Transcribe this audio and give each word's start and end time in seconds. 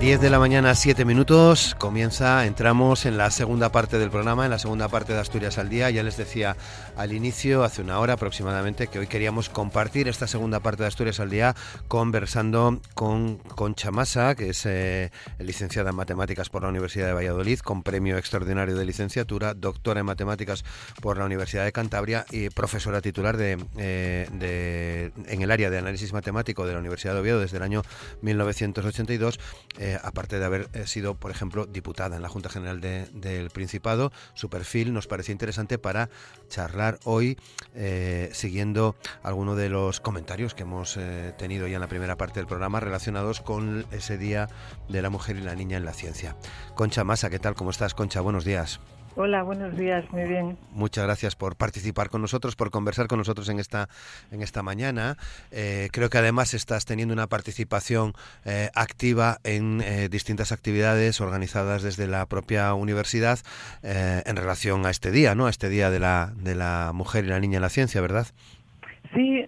10 0.00 0.20
de 0.20 0.30
la 0.30 0.38
mañana, 0.38 0.76
7 0.76 1.04
minutos, 1.04 1.74
comienza, 1.76 2.46
entramos 2.46 3.04
en 3.04 3.18
la 3.18 3.32
segunda 3.32 3.72
parte 3.72 3.98
del 3.98 4.10
programa, 4.10 4.44
en 4.44 4.52
la 4.52 4.60
segunda 4.60 4.86
parte 4.88 5.12
de 5.12 5.18
Asturias 5.18 5.58
al 5.58 5.68
Día. 5.68 5.90
Ya 5.90 6.04
les 6.04 6.16
decía 6.16 6.56
al 6.96 7.12
inicio, 7.12 7.64
hace 7.64 7.82
una 7.82 7.98
hora 7.98 8.12
aproximadamente, 8.12 8.86
que 8.86 9.00
hoy 9.00 9.08
queríamos 9.08 9.48
compartir 9.48 10.06
esta 10.06 10.28
segunda 10.28 10.60
parte 10.60 10.84
de 10.84 10.86
Asturias 10.86 11.18
al 11.18 11.30
Día 11.30 11.56
conversando 11.88 12.80
con 12.94 13.38
Concha 13.38 13.90
Masa, 13.90 14.36
que 14.36 14.50
es 14.50 14.64
eh, 14.66 15.10
licenciada 15.40 15.90
en 15.90 15.96
Matemáticas 15.96 16.48
por 16.48 16.62
la 16.62 16.68
Universidad 16.68 17.08
de 17.08 17.14
Valladolid, 17.14 17.58
con 17.58 17.82
premio 17.82 18.18
extraordinario 18.18 18.76
de 18.76 18.84
licenciatura, 18.84 19.54
doctora 19.54 19.98
en 20.00 20.06
Matemáticas 20.06 20.64
por 21.02 21.18
la 21.18 21.24
Universidad 21.24 21.64
de 21.64 21.72
Cantabria 21.72 22.24
y 22.30 22.50
profesora 22.50 23.00
titular 23.00 23.36
de, 23.36 23.58
eh, 23.76 25.10
en 25.26 25.42
el 25.42 25.50
área 25.50 25.70
de 25.70 25.78
análisis 25.78 26.12
matemático 26.12 26.66
de 26.66 26.74
la 26.74 26.78
Universidad 26.78 27.14
de 27.14 27.20
Oviedo 27.20 27.40
desde 27.40 27.56
el 27.56 27.64
año 27.64 27.82
1982. 28.22 29.40
Eh, 29.87 29.87
aparte 30.02 30.38
de 30.38 30.44
haber 30.44 30.68
eh, 30.72 30.86
sido, 30.86 31.14
por 31.14 31.30
ejemplo, 31.30 31.66
diputada 31.66 32.16
en 32.16 32.22
la 32.22 32.28
Junta 32.28 32.48
General 32.48 32.80
del 32.80 33.50
Principado, 33.50 34.12
su 34.34 34.50
perfil 34.50 34.92
nos 34.92 35.06
parecía 35.06 35.32
interesante 35.32 35.78
para 35.78 36.10
charlar 36.48 36.98
hoy, 37.04 37.38
eh, 37.74 38.30
siguiendo 38.32 38.96
algunos 39.22 39.56
de 39.56 39.68
los 39.68 40.00
comentarios 40.00 40.54
que 40.54 40.62
hemos 40.62 40.98
tenido 41.36 41.66
ya 41.66 41.76
en 41.76 41.80
la 41.80 41.88
primera 41.88 42.16
parte 42.16 42.40
del 42.40 42.46
programa 42.46 42.80
relacionados 42.80 43.40
con 43.40 43.86
ese 43.90 44.18
Día 44.18 44.48
de 44.88 45.02
la 45.02 45.10
Mujer 45.10 45.36
y 45.36 45.42
la 45.42 45.54
Niña 45.54 45.76
en 45.76 45.84
la 45.84 45.92
Ciencia. 45.92 46.36
Concha 46.74 47.04
Masa, 47.04 47.30
¿qué 47.30 47.38
tal? 47.38 47.54
¿Cómo 47.54 47.70
estás, 47.70 47.94
Concha? 47.94 48.20
Buenos 48.20 48.44
días. 48.44 48.80
Hola, 49.20 49.42
buenos 49.42 49.76
días, 49.76 50.04
muy 50.12 50.22
bien. 50.22 50.56
Muchas 50.70 51.02
gracias 51.02 51.34
por 51.34 51.56
participar 51.56 52.08
con 52.08 52.22
nosotros, 52.22 52.54
por 52.54 52.70
conversar 52.70 53.08
con 53.08 53.18
nosotros 53.18 53.48
en 53.48 53.58
esta, 53.58 53.88
en 54.30 54.42
esta 54.42 54.62
mañana. 54.62 55.16
Eh, 55.50 55.88
creo 55.90 56.08
que 56.08 56.18
además 56.18 56.54
estás 56.54 56.84
teniendo 56.84 57.14
una 57.14 57.26
participación 57.26 58.12
eh, 58.44 58.70
activa 58.76 59.40
en 59.42 59.80
eh, 59.80 60.08
distintas 60.08 60.52
actividades 60.52 61.20
organizadas 61.20 61.82
desde 61.82 62.06
la 62.06 62.26
propia 62.26 62.72
universidad 62.74 63.40
en 63.82 64.36
relación 64.36 64.86
a 64.86 64.90
este 64.90 65.10
día, 65.10 65.34
¿no? 65.34 65.46
A 65.46 65.50
este 65.50 65.68
día 65.68 65.90
de 65.90 65.98
la, 65.98 66.32
de 66.36 66.54
la 66.54 66.92
mujer 66.94 67.24
y 67.24 67.28
la 67.28 67.40
niña 67.40 67.56
en 67.56 67.62
la 67.62 67.70
ciencia, 67.70 68.00
¿verdad? 68.00 68.28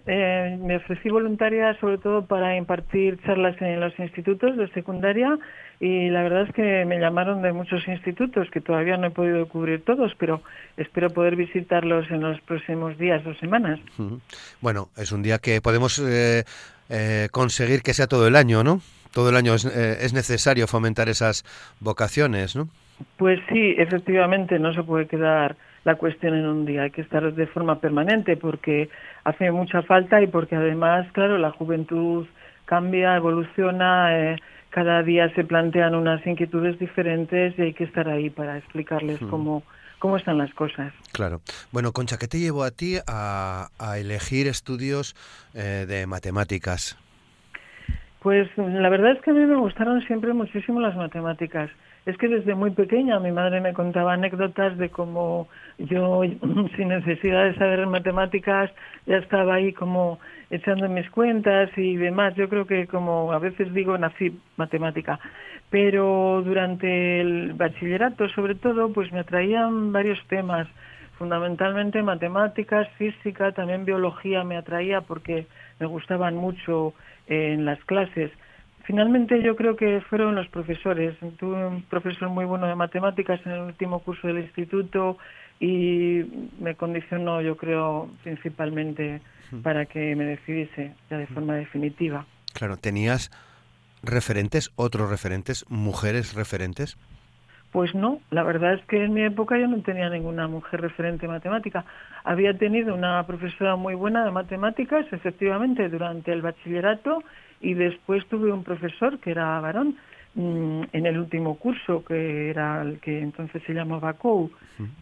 Sí, 0.05 0.11
me 0.11 0.77
ofrecí 0.77 1.09
voluntaria 1.09 1.77
sobre 1.79 1.99
todo 1.99 2.25
para 2.25 2.55
impartir 2.55 3.19
charlas 3.23 3.55
en 3.61 3.79
los 3.79 3.97
institutos 3.99 4.57
de 4.57 4.67
secundaria 4.69 5.37
y 5.79 6.09
la 6.09 6.23
verdad 6.23 6.47
es 6.47 6.53
que 6.53 6.85
me 6.85 6.99
llamaron 6.99 7.43
de 7.43 7.53
muchos 7.53 7.87
institutos 7.87 8.49
que 8.51 8.61
todavía 8.61 8.97
no 8.97 9.07
he 9.07 9.11
podido 9.11 9.47
cubrir 9.47 9.83
todos, 9.83 10.13
pero 10.17 10.41
espero 10.77 11.11
poder 11.11 11.35
visitarlos 11.35 12.09
en 12.09 12.21
los 12.21 12.41
próximos 12.41 12.97
días 12.97 13.23
o 13.27 13.35
semanas. 13.35 13.79
Bueno, 14.59 14.89
es 14.97 15.11
un 15.11 15.21
día 15.21 15.37
que 15.37 15.61
podemos 15.61 15.99
eh, 15.99 16.45
eh, 16.89 17.27
conseguir 17.31 17.83
que 17.83 17.93
sea 17.93 18.07
todo 18.07 18.27
el 18.27 18.35
año, 18.35 18.63
¿no? 18.63 18.81
Todo 19.13 19.29
el 19.29 19.35
año 19.35 19.53
es, 19.53 19.65
eh, 19.65 19.97
es 20.01 20.13
necesario 20.13 20.67
fomentar 20.67 21.09
esas 21.09 21.43
vocaciones, 21.79 22.55
¿no? 22.55 22.69
Pues 23.17 23.39
sí, 23.49 23.75
efectivamente, 23.77 24.57
no 24.57 24.73
se 24.73 24.83
puede 24.83 25.07
quedar 25.07 25.55
la 25.83 25.95
cuestión 25.95 26.35
en 26.35 26.45
un 26.45 26.65
día, 26.65 26.83
hay 26.83 26.91
que 26.91 27.01
estar 27.01 27.33
de 27.33 27.47
forma 27.47 27.79
permanente 27.79 28.37
porque 28.37 28.89
hace 29.23 29.51
mucha 29.51 29.81
falta 29.83 30.21
y 30.21 30.27
porque 30.27 30.55
además, 30.55 31.07
claro, 31.13 31.37
la 31.37 31.51
juventud 31.51 32.27
cambia, 32.65 33.15
evoluciona, 33.15 34.17
eh, 34.17 34.35
cada 34.69 35.03
día 35.03 35.33
se 35.35 35.43
plantean 35.43 35.95
unas 35.95 36.25
inquietudes 36.25 36.79
diferentes 36.79 37.57
y 37.57 37.61
hay 37.61 37.73
que 37.73 37.83
estar 37.83 38.07
ahí 38.07 38.29
para 38.29 38.57
explicarles 38.57 39.21
hmm. 39.21 39.29
cómo, 39.29 39.63
cómo 39.99 40.17
están 40.17 40.37
las 40.37 40.53
cosas. 40.53 40.93
Claro. 41.11 41.41
Bueno, 41.71 41.91
Concha, 41.91 42.17
¿qué 42.17 42.27
te 42.27 42.39
llevó 42.39 42.63
a 42.63 42.71
ti 42.71 42.97
a, 43.05 43.69
elegir 43.97 44.47
estudios 44.47 45.15
eh, 45.53 45.85
de 45.87 46.07
matemáticas? 46.07 46.97
Pues 48.21 48.47
la 48.55 48.89
verdad 48.89 49.11
es 49.13 49.21
que 49.21 49.31
a 49.31 49.33
mí 49.33 49.45
me 49.45 49.57
gustaron 49.57 50.01
siempre 50.05 50.31
muchísimo 50.33 50.79
las 50.79 50.95
matemáticas. 50.95 51.71
Es 52.05 52.17
que 52.17 52.27
desde 52.27 52.55
muy 52.55 52.71
pequeña 52.71 53.19
mi 53.19 53.31
madre 53.31 53.61
me 53.61 53.73
contaba 53.73 54.13
anécdotas 54.13 54.75
de 54.77 54.89
cómo 54.89 55.47
yo, 55.77 56.21
sin 56.75 56.87
necesidad 56.87 57.45
de 57.45 57.55
saber 57.55 57.85
matemáticas, 57.85 58.71
ya 59.05 59.17
estaba 59.17 59.55
ahí 59.55 59.71
como 59.73 60.19
echando 60.49 60.89
mis 60.89 61.09
cuentas 61.11 61.69
y 61.77 61.97
demás. 61.97 62.33
Yo 62.35 62.49
creo 62.49 62.65
que, 62.65 62.87
como 62.87 63.31
a 63.31 63.39
veces 63.39 63.71
digo, 63.73 63.97
nací 63.97 64.39
matemática. 64.57 65.19
Pero 65.69 66.41
durante 66.43 67.21
el 67.21 67.53
bachillerato, 67.53 68.27
sobre 68.29 68.55
todo, 68.55 68.91
pues 68.91 69.11
me 69.11 69.19
atraían 69.19 69.93
varios 69.93 70.19
temas, 70.27 70.67
fundamentalmente 71.17 72.01
matemáticas, 72.01 72.89
física, 72.97 73.51
también 73.51 73.85
biología 73.85 74.43
me 74.43 74.57
atraía 74.57 75.01
porque 75.01 75.45
me 75.79 75.85
gustaban 75.85 76.35
mucho 76.35 76.93
en 77.27 77.63
las 77.63 77.79
clases. 77.85 78.31
Finalmente 78.91 79.41
yo 79.41 79.55
creo 79.55 79.77
que 79.77 80.01
fueron 80.09 80.35
los 80.35 80.49
profesores. 80.49 81.15
Tuve 81.39 81.65
un 81.65 81.81
profesor 81.83 82.27
muy 82.27 82.43
bueno 82.43 82.67
de 82.67 82.75
matemáticas 82.75 83.39
en 83.45 83.53
el 83.53 83.61
último 83.61 83.99
curso 83.99 84.27
del 84.27 84.39
instituto 84.39 85.17
y 85.61 86.23
me 86.59 86.75
condicionó, 86.75 87.39
yo 87.39 87.55
creo, 87.55 88.09
principalmente 88.21 89.21
para 89.63 89.85
que 89.85 90.13
me 90.17 90.25
decidiese 90.25 90.93
ya 91.09 91.17
de 91.17 91.27
forma 91.27 91.55
definitiva. 91.55 92.25
Claro, 92.51 92.75
¿tenías 92.75 93.31
referentes, 94.03 94.73
otros 94.75 95.09
referentes, 95.09 95.65
mujeres 95.69 96.33
referentes? 96.33 96.97
Pues 97.71 97.95
no, 97.95 98.19
la 98.29 98.43
verdad 98.43 98.73
es 98.73 98.83
que 98.87 99.05
en 99.05 99.13
mi 99.13 99.23
época 99.23 99.57
yo 99.57 99.67
no 99.69 99.81
tenía 99.83 100.09
ninguna 100.09 100.49
mujer 100.49 100.81
referente 100.81 101.27
en 101.27 101.31
matemática. 101.31 101.85
Había 102.25 102.57
tenido 102.57 102.93
una 102.93 103.25
profesora 103.25 103.77
muy 103.77 103.95
buena 103.95 104.25
de 104.25 104.31
matemáticas, 104.31 105.05
efectivamente, 105.13 105.87
durante 105.87 106.33
el 106.33 106.41
bachillerato 106.41 107.23
y 107.61 107.73
después 107.73 108.25
tuve 108.27 108.51
un 108.51 108.63
profesor 108.63 109.19
que 109.19 109.31
era 109.31 109.59
varón 109.59 109.97
mm, 110.35 110.83
en 110.91 111.05
el 111.05 111.19
último 111.19 111.57
curso, 111.57 112.03
que 112.03 112.49
era 112.49 112.81
el 112.81 112.99
que 112.99 113.19
entonces 113.19 113.61
se 113.65 113.73
llamaba 113.73 114.13
COU. 114.13 114.51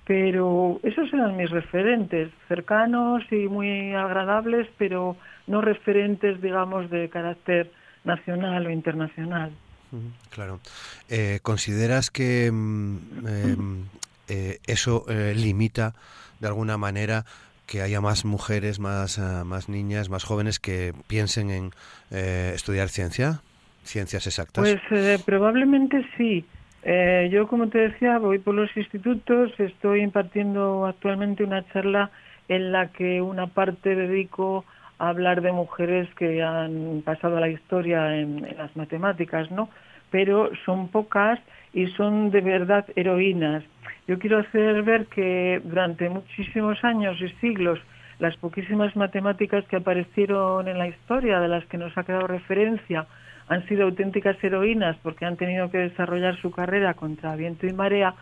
Pero 0.06 0.80
esos 0.84 1.12
eran 1.14 1.38
mis 1.38 1.50
referentes, 1.50 2.30
cercanos 2.50 3.24
y 3.32 3.48
muy 3.48 3.94
agradables, 3.94 4.68
pero 4.78 5.16
no 5.48 5.62
referentes, 5.62 6.42
digamos, 6.42 6.90
de 6.90 7.10
carácter 7.10 7.72
nacional 8.04 8.68
o 8.68 8.72
internacional. 8.72 9.52
Claro. 10.30 10.60
Eh, 11.10 11.40
¿Consideras 11.42 12.12
que 12.12 12.52
mm, 12.52 13.28
em, 13.28 13.86
eh, 14.28 14.60
eso 14.68 15.06
eh, 15.10 15.34
limita 15.36 15.96
de 16.40 16.48
alguna 16.48 16.78
manera 16.78 17.26
que 17.70 17.82
haya 17.84 18.02
más 18.02 18.26
mujeres, 18.26 18.80
más, 18.80 19.20
ah, 19.20 19.44
más 19.46 19.70
niñas, 19.70 20.10
más 20.10 20.24
jóvenes 20.24 20.60
que 20.60 20.94
piensen 21.08 21.52
en 21.52 21.72
eh, 22.10 22.52
estudiar 22.56 22.90
ciencia, 22.90 23.42
ciencias 23.84 24.26
exactas? 24.26 24.64
Pues 24.64 24.82
eh, 24.92 25.22
probablemente 25.24 26.04
sí. 26.18 26.44
Eh, 26.82 27.30
yo, 27.32 27.48
como 27.48 27.70
te 27.70 27.78
decía, 27.78 28.18
voy 28.18 28.40
por 28.40 28.56
los 28.56 28.76
institutos, 28.76 29.52
estoy 29.60 30.02
impartiendo 30.02 30.88
actualmente 30.88 31.44
una 31.44 31.64
charla 31.72 32.10
en 32.48 32.72
la 32.72 32.88
que 32.88 33.22
una 33.22 33.46
parte 33.46 33.96
dedico 33.96 34.66
a 34.98 35.10
hablar 35.10 35.42
de 35.42 35.52
mujeres 35.52 36.10
que 36.16 36.42
han 36.42 37.04
pasado 37.06 37.38
a 37.38 37.42
la 37.42 37.50
historia 37.50 38.18
en, 38.18 38.46
en 38.46 38.58
las 38.58 38.76
matemáticas, 38.76 39.52
¿no? 39.52 39.70
Pero 40.10 40.50
son 40.66 40.88
pocas 40.88 41.40
y 41.74 41.88
son 41.88 42.32
de 42.32 42.42
verdad 42.42 42.86
heroínas. 42.96 43.64
Yo 44.08 44.18
quiero 44.18 44.40
hacer 44.40 44.82
ver 44.84 45.06
que 45.08 45.62
durante 45.64 46.10
muchísimos 46.10 46.84
años 46.84 47.22
y 47.22 47.30
siglos 47.40 47.80
las 48.20 48.36
poquísimas 48.38 48.96
matemáticas 48.96 49.66
que 49.66 49.78
aparecieron 49.78 50.68
en 50.68 50.78
la 50.78 50.88
historia, 50.88 51.40
de 51.40 51.48
las 51.48 51.66
que 51.68 51.78
nos 51.78 51.98
ha 51.98 52.04
quedado 52.04 52.28
referencia, 52.28 53.08
han 53.48 53.66
sido 53.68 53.86
auténticas 53.86 54.42
heroínas 54.44 54.98
porque 55.02 55.26
han 55.26 55.38
tenido 55.38 55.72
que 55.72 55.78
desarrollar 55.78 56.36
su 56.42 56.52
carrera 56.52 56.94
contra 56.94 57.36
viento 57.36 57.66
y 57.66 57.74
marea, 57.74 58.14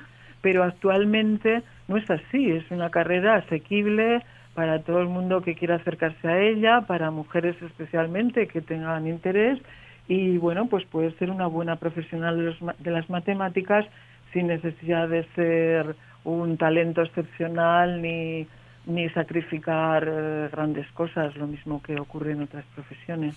pero 0.41 0.63
actualmente 0.63 1.63
no 1.87 1.97
es 1.97 2.09
así, 2.09 2.51
es 2.51 2.69
una 2.69 2.89
carrera 2.91 3.35
asequible 3.35 4.21
para 4.53 4.79
todo 4.79 5.01
el 5.01 5.07
mundo 5.07 5.41
que 5.41 5.55
quiera 5.55 5.75
acercarse 5.75 6.27
a 6.27 6.39
ella, 6.39 6.81
para 6.81 7.11
mujeres 7.11 7.55
especialmente 7.61 8.47
que 8.47 8.61
tengan 8.61 9.07
interés 9.07 9.59
y 10.07 10.37
bueno, 10.37 10.67
pues 10.67 10.85
puede 10.85 11.11
ser 11.17 11.29
una 11.29 11.47
buena 11.47 11.75
profesional 11.75 12.55
de, 12.79 12.91
las 12.91 13.09
matemáticas 13.09 13.85
sin 14.33 14.47
necesidad 14.47 15.09
de 15.09 15.25
ser 15.35 15.95
un 16.23 16.57
talento 16.57 17.01
excepcional 17.01 18.01
ni, 18.01 18.47
ni 18.85 19.09
sacrificar 19.09 20.07
eh, 20.07 20.49
grandes 20.51 20.89
cosas, 20.91 21.35
lo 21.35 21.47
mismo 21.47 21.81
que 21.81 21.99
ocurre 21.99 22.31
en 22.31 22.43
otras 22.43 22.65
profesiones. 22.73 23.35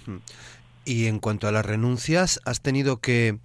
Y 0.84 1.06
en 1.06 1.18
cuanto 1.18 1.46
a 1.46 1.52
las 1.52 1.66
renuncias, 1.66 2.40
¿has 2.46 2.62
tenido 2.62 3.00
que 3.00 3.38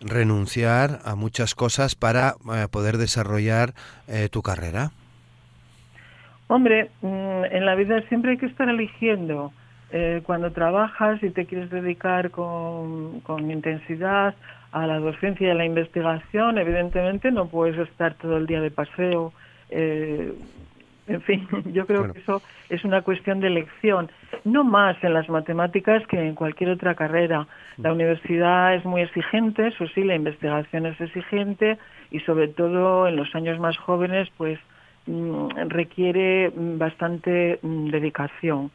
renunciar 0.00 1.00
a 1.04 1.14
muchas 1.14 1.54
cosas 1.54 1.94
para 1.94 2.34
eh, 2.54 2.66
poder 2.70 2.96
desarrollar 2.96 3.74
eh, 4.08 4.28
tu 4.30 4.42
carrera? 4.42 4.90
Hombre, 6.48 6.90
mm, 7.02 7.44
en 7.52 7.64
la 7.64 7.74
vida 7.74 8.02
siempre 8.08 8.32
hay 8.32 8.38
que 8.38 8.46
estar 8.46 8.68
eligiendo 8.68 9.52
Eh, 9.92 10.22
cuando 10.24 10.52
trabajas 10.52 11.20
y 11.22 11.30
te 11.30 11.46
quieres 11.46 11.68
dedicar 11.70 12.30
con, 12.30 13.20
con 13.20 13.50
intensidad 13.50 14.34
a 14.70 14.86
la 14.86 15.00
docencia 15.00 15.48
y 15.48 15.50
a 15.50 15.54
la 15.54 15.64
investigación, 15.64 16.58
evidentemente 16.58 17.32
no 17.32 17.48
puedes 17.48 17.76
estar 17.88 18.14
todo 18.14 18.36
el 18.36 18.46
día 18.46 18.60
de 18.60 18.70
paseo. 18.70 19.32
Eh, 19.68 20.32
en 21.08 21.22
fin, 21.22 21.48
yo 21.72 21.86
creo 21.86 22.12
que 22.12 22.20
eso 22.20 22.40
es 22.68 22.84
una 22.84 23.02
cuestión 23.02 23.40
de 23.40 23.48
elección, 23.48 24.10
no 24.44 24.62
más 24.62 24.96
en 25.02 25.12
las 25.12 25.28
matemáticas 25.28 26.06
que 26.06 26.20
en 26.20 26.36
cualquier 26.36 26.70
otra 26.70 26.94
carrera. 26.94 27.48
La 27.78 27.90
mm. 27.90 27.94
universidad 27.94 28.74
es 28.76 28.84
muy 28.84 29.02
exigente, 29.02 29.68
eso 29.68 29.88
sí, 29.88 30.04
la 30.04 30.14
investigación 30.14 30.86
es 30.86 31.00
exigente 31.00 31.78
y 32.12 32.20
sobre 32.20 32.46
todo 32.46 33.08
en 33.08 33.16
los 33.16 33.34
años 33.34 33.58
más 33.58 33.76
jóvenes, 33.76 34.28
pues 34.36 34.60
mm, 35.06 35.48
requiere 35.68 36.52
bastante 36.54 37.58
mm, 37.62 37.90
dedicación. 37.90 38.70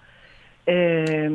Eh, 0.68 1.30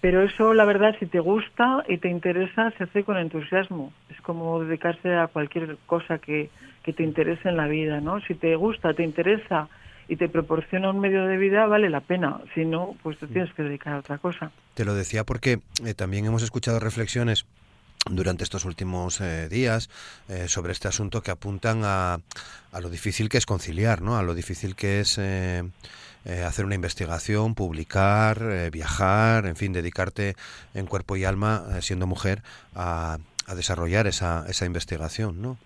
pero 0.00 0.22
eso, 0.22 0.52
la 0.54 0.64
verdad, 0.64 0.94
si 0.98 1.06
te 1.06 1.20
gusta 1.20 1.84
y 1.88 1.98
te 1.98 2.08
interesa, 2.08 2.70
se 2.76 2.84
hace 2.84 3.04
con 3.04 3.16
entusiasmo. 3.16 3.92
Es 4.10 4.20
como 4.20 4.62
dedicarse 4.62 5.14
a 5.14 5.26
cualquier 5.26 5.78
cosa 5.86 6.18
que, 6.18 6.50
que 6.82 6.92
te 6.92 7.02
interese 7.02 7.48
en 7.48 7.56
la 7.56 7.66
vida, 7.66 8.00
¿no? 8.00 8.20
Si 8.20 8.34
te 8.34 8.54
gusta, 8.56 8.94
te 8.94 9.02
interesa 9.02 9.68
y 10.08 10.16
te 10.16 10.28
proporciona 10.28 10.90
un 10.90 11.00
medio 11.00 11.26
de 11.26 11.36
vida, 11.36 11.66
vale 11.66 11.90
la 11.90 12.00
pena. 12.00 12.40
Si 12.54 12.64
no, 12.64 12.96
pues 13.02 13.18
te 13.18 13.26
tienes 13.26 13.52
que 13.52 13.62
dedicar 13.62 13.94
a 13.94 13.98
otra 13.98 14.18
cosa. 14.18 14.50
Te 14.74 14.84
lo 14.84 14.94
decía 14.94 15.24
porque 15.24 15.60
eh, 15.84 15.94
también 15.94 16.24
hemos 16.24 16.42
escuchado 16.42 16.80
reflexiones 16.80 17.46
durante 18.10 18.44
estos 18.44 18.64
últimos 18.64 19.20
eh, 19.20 19.48
días 19.48 19.90
eh, 20.28 20.48
sobre 20.48 20.72
este 20.72 20.88
asunto 20.88 21.22
que 21.22 21.30
apuntan 21.30 21.82
a, 21.84 22.18
a, 22.72 22.80
lo 22.80 22.90
difícil 22.90 23.28
que 23.28 23.38
es 23.38 23.46
conciliar, 23.46 24.02
¿no? 24.02 24.16
A 24.16 24.22
lo 24.22 24.34
difícil 24.34 24.74
que 24.76 25.00
es 25.00 25.18
hacer 25.18 26.64
una 26.66 26.74
investigación, 26.74 27.54
publicar, 27.54 28.70
viajar, 28.70 29.46
en 29.46 29.56
fin, 29.56 29.72
dedicarte 29.72 30.34
en 30.74 30.86
cuerpo 30.86 31.16
y 31.16 31.24
alma, 31.24 31.80
siendo 31.80 32.06
mujer, 32.06 32.42
a, 32.74 33.16
a 33.46 33.54
desarrollar 33.54 34.06
esa, 34.06 34.44
esa 34.46 34.66
investigación, 34.66 35.40
¿no? 35.40 35.56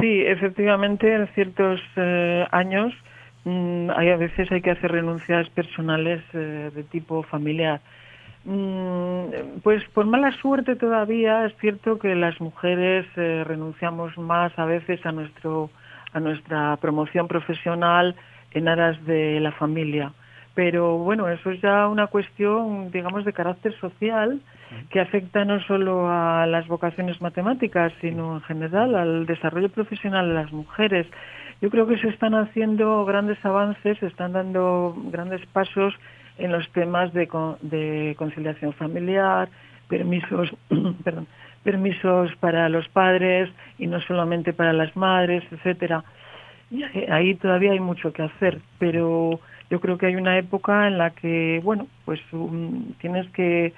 Sí, 0.00 0.22
efectivamente, 0.22 1.12
en 1.12 1.26
ciertos 1.28 1.80
eh, 1.96 2.46
años 2.52 2.94
mm, 3.44 3.90
hay 3.96 4.10
a 4.10 4.16
veces 4.16 4.50
hay 4.52 4.62
que 4.62 4.70
hacer 4.70 4.92
renuncias 4.92 5.48
personales 5.50 6.22
eh, 6.32 6.70
de 6.74 6.82
tipo 6.84 7.22
familiar. 7.24 7.80
Mm, 8.44 9.60
pues 9.62 9.84
por 9.90 10.06
mala 10.06 10.32
suerte 10.40 10.74
todavía 10.74 11.44
es 11.44 11.54
cierto 11.58 11.98
que 11.98 12.14
las 12.14 12.40
mujeres 12.40 13.06
eh, 13.16 13.44
renunciamos 13.46 14.16
más 14.16 14.58
a 14.58 14.64
veces 14.64 15.04
a 15.04 15.12
nuestro 15.12 15.70
a 16.12 16.20
nuestra 16.20 16.76
promoción 16.78 17.28
profesional 17.28 18.16
en 18.52 18.68
aras 18.68 19.04
de 19.04 19.40
la 19.40 19.52
familia. 19.52 20.12
Pero 20.54 20.98
bueno, 20.98 21.28
eso 21.28 21.50
es 21.50 21.60
ya 21.60 21.86
una 21.86 22.08
cuestión, 22.08 22.90
digamos, 22.90 23.24
de 23.24 23.32
carácter 23.32 23.72
social 23.78 24.40
que 24.90 25.00
afecta 25.00 25.44
no 25.44 25.60
solo 25.62 26.08
a 26.10 26.46
las 26.46 26.66
vocaciones 26.66 27.20
matemáticas, 27.20 27.92
sino 28.00 28.34
en 28.34 28.40
general 28.42 28.94
al 28.94 29.26
desarrollo 29.26 29.68
profesional 29.68 30.28
de 30.28 30.34
las 30.34 30.52
mujeres. 30.52 31.06
Yo 31.60 31.70
creo 31.70 31.86
que 31.86 31.98
se 31.98 32.08
están 32.08 32.34
haciendo 32.34 33.04
grandes 33.04 33.42
avances, 33.44 33.98
se 33.98 34.06
están 34.06 34.32
dando 34.32 34.94
grandes 35.10 35.44
pasos 35.46 35.94
en 36.40 36.52
los 36.52 36.68
temas 36.72 37.12
de, 37.12 37.28
de 37.62 38.14
conciliación 38.18 38.72
familiar, 38.72 39.48
permisos, 39.88 40.50
perdón, 41.04 41.26
permisos 41.62 42.34
para 42.36 42.68
los 42.68 42.88
padres 42.88 43.50
y 43.78 43.86
no 43.86 44.00
solamente 44.00 44.52
para 44.52 44.72
las 44.72 44.96
madres, 44.96 45.44
etcétera. 45.50 46.02
Y 46.70 46.84
ahí 47.10 47.34
todavía 47.34 47.72
hay 47.72 47.80
mucho 47.80 48.12
que 48.12 48.22
hacer, 48.22 48.60
pero 48.78 49.40
yo 49.70 49.80
creo 49.80 49.98
que 49.98 50.06
hay 50.06 50.16
una 50.16 50.38
época 50.38 50.86
en 50.86 50.98
la 50.98 51.10
que, 51.10 51.60
bueno, 51.62 51.86
pues 52.04 52.20
um, 52.32 52.92
tienes 53.00 53.28
que 53.30 53.72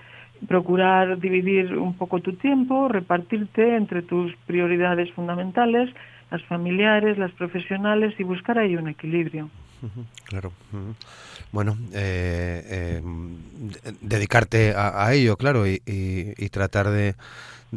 procurar 0.46 1.18
dividir 1.18 1.76
un 1.76 1.94
poco 1.94 2.20
tu 2.20 2.34
tiempo, 2.34 2.88
repartirte 2.88 3.76
entre 3.76 4.02
tus 4.02 4.34
prioridades 4.46 5.10
fundamentales, 5.12 5.90
las 6.30 6.42
familiares, 6.44 7.18
las 7.18 7.32
profesionales 7.32 8.14
y 8.18 8.24
buscar 8.24 8.58
ahí 8.58 8.76
un 8.76 8.88
equilibrio. 8.88 9.48
Claro. 10.24 10.52
Bueno, 11.50 11.76
eh, 11.92 12.62
eh, 12.64 13.02
dedicarte 14.00 14.74
a, 14.76 15.12
ello, 15.12 15.36
claro, 15.36 15.66
y, 15.66 15.78
tratar 16.50 16.88
de, 16.90 17.14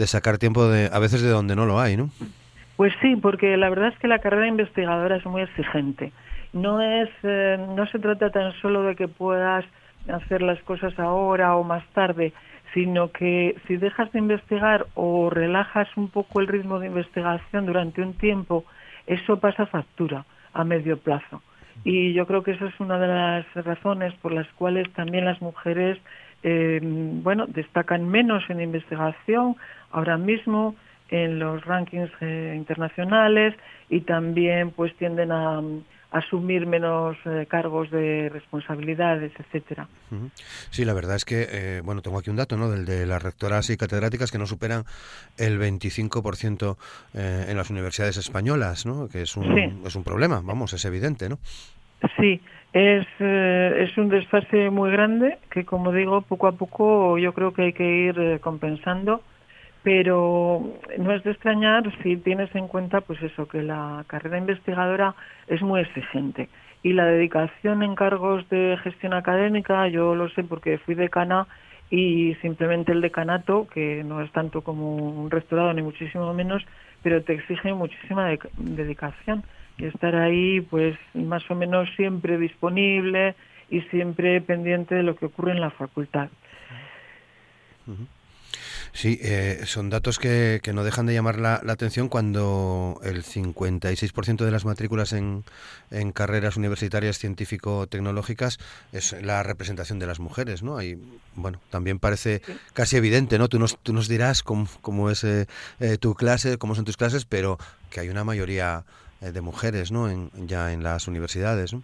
sacar 0.05 0.37
tiempo 0.37 0.67
de, 0.67 0.89
a 0.91 0.99
veces 0.99 1.21
de 1.21 1.29
donde 1.29 1.55
no 1.55 1.65
lo 1.65 1.79
hay, 1.79 1.97
¿no? 1.97 2.09
Pues 2.77 2.93
sí, 3.01 3.15
porque 3.15 3.55
la 3.57 3.69
verdad 3.69 3.89
es 3.89 3.99
que 3.99 4.07
la 4.07 4.19
carrera 4.19 4.47
investigadora 4.47 5.15
es 5.15 5.25
muy 5.25 5.41
exigente. 5.41 6.11
No 6.53 6.81
es, 6.81 7.09
eh, 7.23 7.57
no 7.75 7.85
se 7.87 7.99
trata 7.99 8.29
tan 8.31 8.53
solo 8.61 8.83
de 8.83 8.95
que 8.95 9.07
puedas 9.07 9.65
hacer 10.07 10.41
las 10.41 10.61
cosas 10.63 10.97
ahora 10.99 11.55
o 11.55 11.63
más 11.63 11.85
tarde, 11.93 12.33
sino 12.73 13.11
que 13.11 13.55
si 13.67 13.77
dejas 13.77 14.11
de 14.11 14.19
investigar 14.19 14.85
o 14.93 15.29
relajas 15.29 15.87
un 15.95 16.09
poco 16.09 16.41
el 16.41 16.47
ritmo 16.47 16.79
de 16.79 16.87
investigación 16.87 17.65
durante 17.65 18.01
un 18.01 18.13
tiempo, 18.13 18.65
eso 19.07 19.39
pasa 19.39 19.65
factura 19.65 20.25
a 20.53 20.63
medio 20.63 20.97
plazo. 20.97 21.41
Y 21.83 22.13
yo 22.13 22.25
creo 22.25 22.43
que 22.43 22.51
esa 22.51 22.67
es 22.67 22.79
una 22.79 22.97
de 22.97 23.07
las 23.07 23.53
razones 23.65 24.13
por 24.21 24.31
las 24.31 24.47
cuales 24.53 24.91
también 24.93 25.25
las 25.25 25.41
mujeres, 25.41 25.99
eh, 26.43 26.79
bueno, 26.81 27.45
destacan 27.47 28.07
menos 28.07 28.43
en 28.49 28.61
investigación 28.61 29.55
ahora 29.91 30.17
mismo 30.17 30.75
en 31.09 31.39
los 31.39 31.63
rankings 31.65 32.11
eh, 32.21 32.53
internacionales 32.55 33.53
y 33.89 34.01
también 34.01 34.71
pues 34.71 34.95
tienden 34.95 35.31
a, 35.31 35.61
asumir 36.15 36.65
menos 36.65 37.17
eh, 37.25 37.45
cargos 37.49 37.91
de 37.91 38.29
responsabilidades, 38.29 39.33
etcétera. 39.37 39.87
Sí, 40.69 40.85
la 40.85 40.93
verdad 40.93 41.17
es 41.17 41.25
que, 41.25 41.47
eh, 41.51 41.81
bueno, 41.83 42.01
tengo 42.01 42.17
aquí 42.17 42.29
un 42.29 42.37
dato, 42.37 42.55
¿no? 42.55 42.69
Del 42.69 42.85
de 42.85 43.05
las 43.05 43.21
rectoras 43.21 43.69
y 43.69 43.75
catedráticas 43.75 44.31
que 44.31 44.37
no 44.37 44.45
superan 44.45 44.85
el 45.37 45.59
25% 45.59 46.77
eh, 47.13 47.45
en 47.49 47.57
las 47.57 47.69
universidades 47.69 48.15
españolas, 48.15 48.85
¿no? 48.85 49.09
Que 49.09 49.23
es 49.23 49.35
un, 49.35 49.83
es 49.85 49.95
un 49.95 50.03
problema, 50.05 50.41
vamos, 50.41 50.71
es 50.71 50.85
evidente, 50.85 51.27
¿no? 51.27 51.37
Sí, 52.17 52.39
es, 52.71 53.05
es 53.19 53.97
un 53.97 54.07
desfase 54.07 54.69
muy 54.69 54.91
grande 54.91 55.37
que, 55.51 55.65
como 55.65 55.91
digo, 55.91 56.21
poco 56.21 56.47
a 56.47 56.53
poco 56.53 57.17
yo 57.17 57.33
creo 57.33 57.53
que 57.53 57.63
hay 57.63 57.73
que 57.73 57.89
ir 57.89 58.39
compensando 58.39 59.21
pero 59.85 60.63
no 60.97 61.11
es 61.13 61.23
de 61.23 61.29
extrañar 61.29 61.83
si 62.01 62.17
tienes 62.17 62.53
en 62.55 62.67
cuenta 62.67 63.01
pues 63.01 63.21
eso 63.21 63.47
que 63.47 63.61
la 63.61 64.03
carrera 64.07 64.39
investigadora 64.39 65.13
es 65.47 65.61
muy 65.61 65.81
exigente 65.81 66.49
y 66.81 66.93
la 66.93 67.05
dedicación 67.05 67.83
en 67.83 67.93
cargos 67.93 68.49
de 68.49 68.79
gestión 68.83 69.13
académica 69.13 69.87
yo 69.87 70.15
lo 70.15 70.27
sé 70.29 70.43
porque 70.43 70.79
fui 70.79 70.95
decana 70.95 71.45
y 71.91 72.33
simplemente 72.41 72.93
el 72.93 73.01
decanato 73.01 73.67
que 73.67 74.03
no 74.03 74.21
es 74.21 74.31
tanto 74.31 74.63
como 74.63 74.95
un 74.95 75.29
rectorado 75.29 75.71
ni 75.71 75.83
muchísimo 75.83 76.33
menos 76.33 76.65
pero 77.03 77.21
te 77.21 77.33
exige 77.33 77.71
muchísima 77.75 78.35
dedicación 78.57 79.43
y 79.77 79.85
estar 79.85 80.15
ahí 80.15 80.61
pues 80.61 80.97
más 81.13 81.43
o 81.51 81.53
menos 81.53 81.87
siempre 81.95 82.39
disponible 82.39 83.35
y 83.69 83.81
siempre 83.81 84.41
pendiente 84.41 84.95
de 84.95 85.03
lo 85.03 85.15
que 85.15 85.27
ocurre 85.27 85.51
en 85.51 85.61
la 85.61 85.69
facultad. 85.69 86.29
Sí, 88.95 89.19
eh, 89.21 89.59
son 89.65 89.89
datos 89.89 90.19
que, 90.19 90.61
que, 90.63 90.71
no 90.71 90.85
dejan 90.85 91.05
de 91.05 91.13
llamar 91.13 91.37
la, 91.37 91.55
atención 91.55 92.07
cuando 92.07 92.97
el 93.03 93.23
56% 93.23 94.45
de 94.45 94.51
las 94.51 94.63
matrículas 94.63 95.11
en, 95.11 95.43
en 95.91 96.13
carreras 96.13 96.55
universitarias 96.55 97.19
científico-tecnológicas 97.19 98.57
es 98.93 99.11
la 99.21 99.43
representación 99.43 99.99
de 99.99 100.07
las 100.07 100.21
mujeres, 100.21 100.63
¿no? 100.63 100.81
Y, 100.81 100.97
bueno, 101.35 101.59
también 101.69 101.99
parece 101.99 102.41
casi 102.71 102.95
evidente, 102.95 103.37
¿no? 103.37 103.49
Tú 103.49 103.59
nos, 103.59 103.77
tú 103.79 103.91
nos 103.91 104.07
dirás 104.07 104.43
cómo, 104.43 104.65
cómo 104.79 105.09
es 105.09 105.25
eh, 105.25 105.45
eh, 105.81 105.97
tu 105.97 106.15
clase, 106.15 106.57
cómo 106.57 106.73
son 106.73 106.85
tus 106.85 106.95
clases, 106.95 107.25
pero 107.25 107.57
que 107.89 107.99
hay 107.99 108.07
una 108.07 108.23
mayoría 108.23 108.85
de 109.19 109.41
mujeres, 109.41 109.91
¿no? 109.91 110.09
En, 110.09 110.31
ya 110.47 110.71
en 110.71 110.83
las 110.83 111.09
universidades, 111.09 111.73
¿no? 111.73 111.83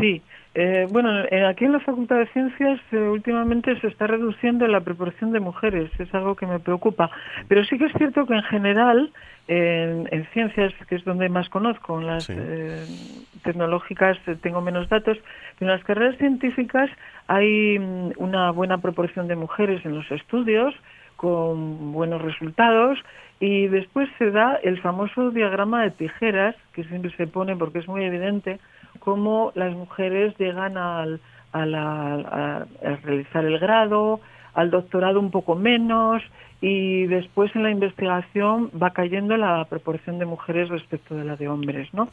Sí, 0.00 0.22
eh, 0.54 0.86
bueno, 0.90 1.10
aquí 1.48 1.64
en 1.64 1.72
la 1.72 1.80
Facultad 1.80 2.16
de 2.16 2.26
Ciencias 2.26 2.78
eh, 2.92 2.98
últimamente 2.98 3.78
se 3.80 3.86
está 3.86 4.06
reduciendo 4.06 4.66
la 4.66 4.80
proporción 4.80 5.32
de 5.32 5.40
mujeres, 5.40 5.90
es 5.98 6.14
algo 6.14 6.34
que 6.34 6.46
me 6.46 6.60
preocupa. 6.60 7.10
Pero 7.48 7.64
sí 7.64 7.78
que 7.78 7.86
es 7.86 7.92
cierto 7.94 8.26
que 8.26 8.34
en 8.34 8.42
general, 8.42 9.12
en, 9.48 10.26
ciencias, 10.34 10.74
que 10.88 10.96
es 10.96 11.04
donde 11.04 11.30
más 11.30 11.48
conozco, 11.48 11.98
en 11.98 12.06
las 12.06 12.28
eh, 12.28 12.84
tecnológicas 13.42 14.18
tengo 14.42 14.60
menos 14.60 14.90
datos, 14.90 15.16
pero 15.58 15.70
en 15.70 15.78
las 15.78 15.86
carreras 15.86 16.18
científicas 16.18 16.90
hay 17.28 17.78
mm, 17.78 18.12
una 18.18 18.50
buena 18.50 18.76
proporción 18.78 19.28
de 19.28 19.36
mujeres 19.36 19.84
en 19.86 19.94
los 19.94 20.10
estudios, 20.10 20.74
con 21.16 21.92
buenos 21.92 22.20
resultados, 22.20 22.98
y 23.40 23.68
después 23.68 24.08
se 24.18 24.30
da 24.30 24.56
el 24.62 24.80
famoso 24.82 25.30
diagrama 25.30 25.82
de 25.82 25.92
tijeras, 25.92 26.54
que 26.74 26.84
siempre 26.84 27.10
se 27.16 27.26
pone 27.26 27.56
porque 27.56 27.78
es 27.78 27.88
muy 27.88 28.04
evidente, 28.04 28.60
cómo 29.04 29.52
las 29.54 29.74
mujeres 29.74 30.32
llegan 30.38 30.76
al, 30.76 31.20
a, 31.52 32.64
realizar 33.02 33.44
el 33.44 33.58
grado, 33.58 34.20
al 34.54 34.70
doctorado 34.70 35.18
un 35.18 35.30
poco 35.30 35.56
menos 35.56 36.22
y 36.60 37.06
después 37.06 37.54
en 37.56 37.64
la 37.64 37.70
investigación 37.70 38.70
va 38.80 38.90
cayendo 38.90 39.36
la 39.36 39.64
proporción 39.64 40.20
de 40.20 40.26
mujeres 40.26 40.68
respecto 40.68 41.16
de 41.16 41.24
la 41.24 41.34
de 41.34 41.48
hombres, 41.48 41.92
¿no? 41.92 42.08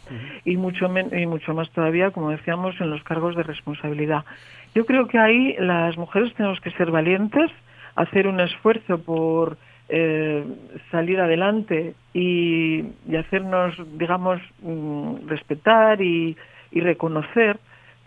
Y 0.46 0.58
mucho 0.58 0.88
y 1.12 1.25
mucho 1.27 1.53
más 1.53 1.69
todavía, 1.72 2.10
como 2.10 2.31
decíamos, 2.31 2.79
en 2.81 2.89
los 2.89 3.03
cargos 3.03 3.36
de 3.36 3.43
responsabilidad. 3.43 4.25
Yo 4.74 4.86
creo 4.86 5.08
que 5.08 5.19
ahí 5.19 5.55
las 5.60 5.96
mujeres 5.98 6.34
tenemos 6.34 6.60
que 6.62 6.72
ser 6.72 6.89
valientes, 6.89 7.51
hacer 7.96 8.27
un 8.27 8.39
esfuerzo 8.39 8.98
por 9.00 9.58
eh, 9.91 10.43
salir 10.91 11.19
adelante 11.19 11.96
y, 12.13 12.84
hacernos, 13.17 13.75
digamos, 13.98 14.39
mm, 14.62 15.27
respetar 15.27 16.00
y, 16.01 16.38
y 16.72 16.82
reconocer 16.82 17.60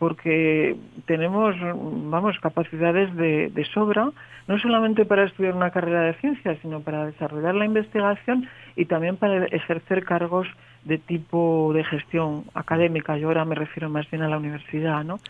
porque 0.02 0.74
tenemos, 1.06 1.54
vamos, 1.60 2.36
capacidades 2.40 3.14
de, 3.14 3.66
sobra, 3.72 4.10
no 4.48 4.58
solamente 4.58 5.04
para 5.04 5.22
estudiar 5.22 5.54
una 5.54 5.70
carrera 5.70 6.02
de 6.02 6.14
ciencias, 6.14 6.58
sino 6.60 6.80
para 6.80 7.06
desarrollar 7.06 7.54
la 7.54 7.66
investigación 7.66 8.48
y 8.74 8.86
también 8.86 9.16
para 9.16 9.46
ejercer 9.46 10.04
cargos 10.04 10.48
de 10.84 10.98
tipo 10.98 11.70
de 11.72 11.84
gestión 11.84 12.42
académica. 12.52 13.16
Yo 13.16 13.28
ahora 13.28 13.44
me 13.44 13.54
refiero 13.54 13.88
más 13.88 14.10
bien 14.10 14.22
a 14.22 14.28
la 14.28 14.38
universidad, 14.38 15.04
¿no? 15.04 15.20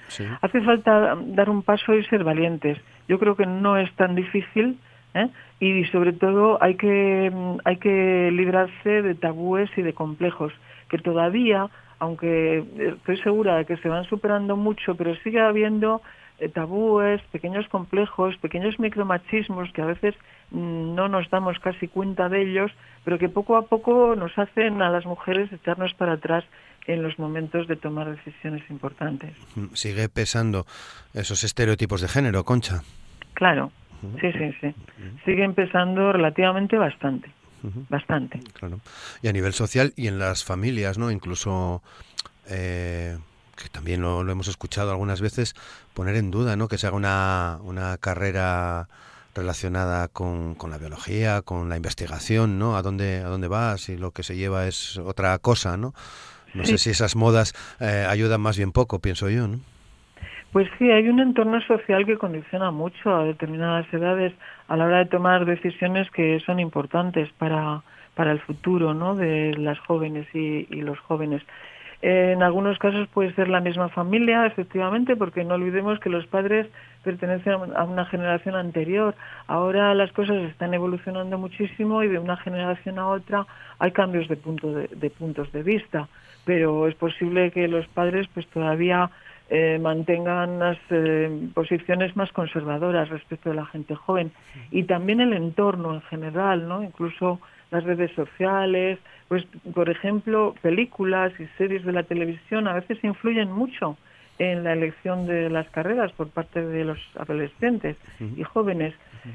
Hace 0.40 0.62
falta 0.62 1.18
dar 1.20 1.50
un 1.50 1.62
paso 1.62 1.92
y 1.92 2.02
ser 2.04 2.24
valientes. 2.24 2.78
Yo 3.08 3.18
creo 3.18 3.36
que 3.36 3.44
no 3.44 3.76
es 3.76 3.92
tan 3.96 4.14
difícil 4.14 4.78
¿eh? 5.12 5.28
y 5.60 5.84
sobre 5.92 6.14
todo 6.14 6.56
hay 6.62 6.76
que 6.76 7.30
hay 7.64 7.76
que 7.76 8.30
librarse 8.32 9.02
de 9.02 9.14
tabúes 9.14 9.68
y 9.76 9.82
de 9.82 9.92
complejos 9.92 10.54
que 10.88 10.96
todavía 10.96 11.68
aunque 12.02 12.64
estoy 12.96 13.16
segura 13.18 13.58
de 13.58 13.64
que 13.64 13.76
se 13.76 13.88
van 13.88 14.04
superando 14.06 14.56
mucho, 14.56 14.96
pero 14.96 15.14
sigue 15.22 15.40
habiendo 15.40 16.02
eh, 16.40 16.48
tabúes, 16.48 17.22
pequeños 17.30 17.68
complejos, 17.68 18.36
pequeños 18.38 18.80
micromachismos 18.80 19.70
que 19.72 19.82
a 19.82 19.86
veces 19.86 20.16
mm, 20.50 20.96
no 20.96 21.06
nos 21.06 21.30
damos 21.30 21.60
casi 21.60 21.86
cuenta 21.86 22.28
de 22.28 22.42
ellos, 22.42 22.72
pero 23.04 23.20
que 23.20 23.28
poco 23.28 23.56
a 23.56 23.66
poco 23.66 24.16
nos 24.16 24.36
hacen 24.36 24.82
a 24.82 24.90
las 24.90 25.06
mujeres 25.06 25.52
echarnos 25.52 25.94
para 25.94 26.14
atrás 26.14 26.42
en 26.88 27.04
los 27.04 27.20
momentos 27.20 27.68
de 27.68 27.76
tomar 27.76 28.10
decisiones 28.10 28.68
importantes. 28.68 29.36
Sigue 29.74 30.08
pesando 30.08 30.66
esos 31.14 31.44
estereotipos 31.44 32.00
de 32.00 32.08
género, 32.08 32.42
Concha. 32.42 32.82
Claro, 33.34 33.70
sí, 34.20 34.32
sí, 34.32 34.52
sí. 34.60 34.74
Sigue 35.24 35.48
pesando 35.50 36.12
relativamente 36.12 36.76
bastante 36.76 37.30
bastante. 37.88 38.40
Claro. 38.54 38.80
Y 39.22 39.28
a 39.28 39.32
nivel 39.32 39.52
social 39.52 39.92
y 39.96 40.08
en 40.08 40.18
las 40.18 40.44
familias, 40.44 40.98
¿no? 40.98 41.10
Incluso, 41.10 41.82
eh, 42.48 43.18
que 43.56 43.68
también 43.68 44.00
lo, 44.02 44.20
hemos 44.28 44.48
escuchado 44.48 44.90
algunas 44.90 45.20
veces, 45.20 45.54
poner 45.94 46.16
en 46.16 46.30
duda, 46.30 46.56
¿no? 46.56 46.68
Que 46.68 46.78
se 46.78 46.86
haga 46.86 46.96
una, 46.96 47.58
una 47.62 47.96
carrera 47.98 48.88
relacionada 49.34 50.08
con, 50.08 50.54
con, 50.54 50.70
la 50.70 50.78
biología, 50.78 51.42
con 51.42 51.68
la 51.68 51.76
investigación, 51.76 52.58
¿no? 52.58 52.76
A 52.76 52.82
dónde, 52.82 53.18
a 53.18 53.28
dónde 53.28 53.48
vas 53.48 53.88
y 53.88 53.96
lo 53.96 54.10
que 54.10 54.22
se 54.22 54.36
lleva 54.36 54.66
es 54.66 54.98
otra 54.98 55.38
cosa, 55.38 55.76
¿no? 55.76 55.94
No 56.54 56.66
sé 56.66 56.76
si 56.76 56.90
esas 56.90 57.16
modas 57.16 57.54
eh, 57.80 58.06
ayudan 58.06 58.40
más 58.42 58.58
bien 58.58 58.72
poco, 58.72 58.98
pienso 58.98 59.30
yo, 59.30 59.48
¿no? 59.48 59.60
Pues 60.52 60.68
sí, 60.78 60.90
hay 60.90 61.08
un 61.08 61.18
entorno 61.18 61.62
social 61.62 62.04
que 62.04 62.18
condiciona 62.18 62.70
mucho 62.70 63.14
a 63.14 63.24
determinadas 63.24 63.86
edades 63.90 64.34
a 64.68 64.76
la 64.76 64.84
hora 64.84 64.98
de 64.98 65.06
tomar 65.06 65.46
decisiones 65.46 66.10
que 66.10 66.40
son 66.40 66.60
importantes 66.60 67.30
para, 67.38 67.82
para 68.14 68.32
el 68.32 68.40
futuro 68.40 68.92
¿no? 68.92 69.14
de 69.14 69.54
las 69.56 69.78
jóvenes 69.78 70.26
y, 70.34 70.66
los 70.82 70.98
jóvenes. 71.00 71.42
En 72.02 72.42
algunos 72.42 72.78
casos 72.78 73.08
puede 73.08 73.32
ser 73.32 73.48
la 73.48 73.60
misma 73.60 73.88
familia, 73.88 74.44
efectivamente, 74.44 75.16
porque 75.16 75.42
no 75.42 75.54
olvidemos 75.54 75.98
que 76.00 76.10
los 76.10 76.26
padres 76.26 76.66
pertenecen 77.02 77.54
a 77.74 77.84
una 77.84 78.04
generación 78.04 78.54
anterior. 78.54 79.14
Ahora 79.46 79.94
las 79.94 80.12
cosas 80.12 80.36
están 80.50 80.74
evolucionando 80.74 81.38
muchísimo 81.38 82.02
y 82.02 82.08
de 82.08 82.18
una 82.18 82.36
generación 82.36 82.98
a 82.98 83.06
otra 83.06 83.46
hay 83.78 83.92
cambios 83.92 84.28
de, 84.28 84.36
punto 84.36 84.70
de, 84.74 84.88
de 84.88 85.10
puntos 85.10 85.50
de 85.52 85.62
vista, 85.62 86.08
pero 86.44 86.88
es 86.88 86.94
posible 86.96 87.52
que 87.52 87.68
los 87.68 87.86
padres 87.86 88.28
pues 88.34 88.46
todavía 88.48 89.10
eh, 89.54 89.78
mantengan 89.78 90.58
las 90.58 90.78
eh, 90.88 91.50
posiciones 91.52 92.16
más 92.16 92.32
conservadoras 92.32 93.10
respecto 93.10 93.50
de 93.50 93.56
la 93.56 93.66
gente 93.66 93.94
joven 93.94 94.32
y 94.70 94.84
también 94.84 95.20
el 95.20 95.34
entorno 95.34 95.92
en 95.92 96.00
general, 96.00 96.66
¿no? 96.66 96.82
Incluso 96.82 97.38
las 97.70 97.84
redes 97.84 98.10
sociales, 98.12 98.98
pues 99.28 99.44
por 99.74 99.90
ejemplo, 99.90 100.54
películas 100.62 101.34
y 101.38 101.44
series 101.58 101.84
de 101.84 101.92
la 101.92 102.02
televisión 102.04 102.66
a 102.66 102.72
veces 102.72 103.04
influyen 103.04 103.52
mucho 103.52 103.98
en 104.38 104.64
la 104.64 104.72
elección 104.72 105.26
de 105.26 105.50
las 105.50 105.68
carreras 105.68 106.10
por 106.12 106.30
parte 106.30 106.64
de 106.64 106.86
los 106.86 106.98
adolescentes 107.18 107.98
y 108.34 108.42
jóvenes. 108.44 108.94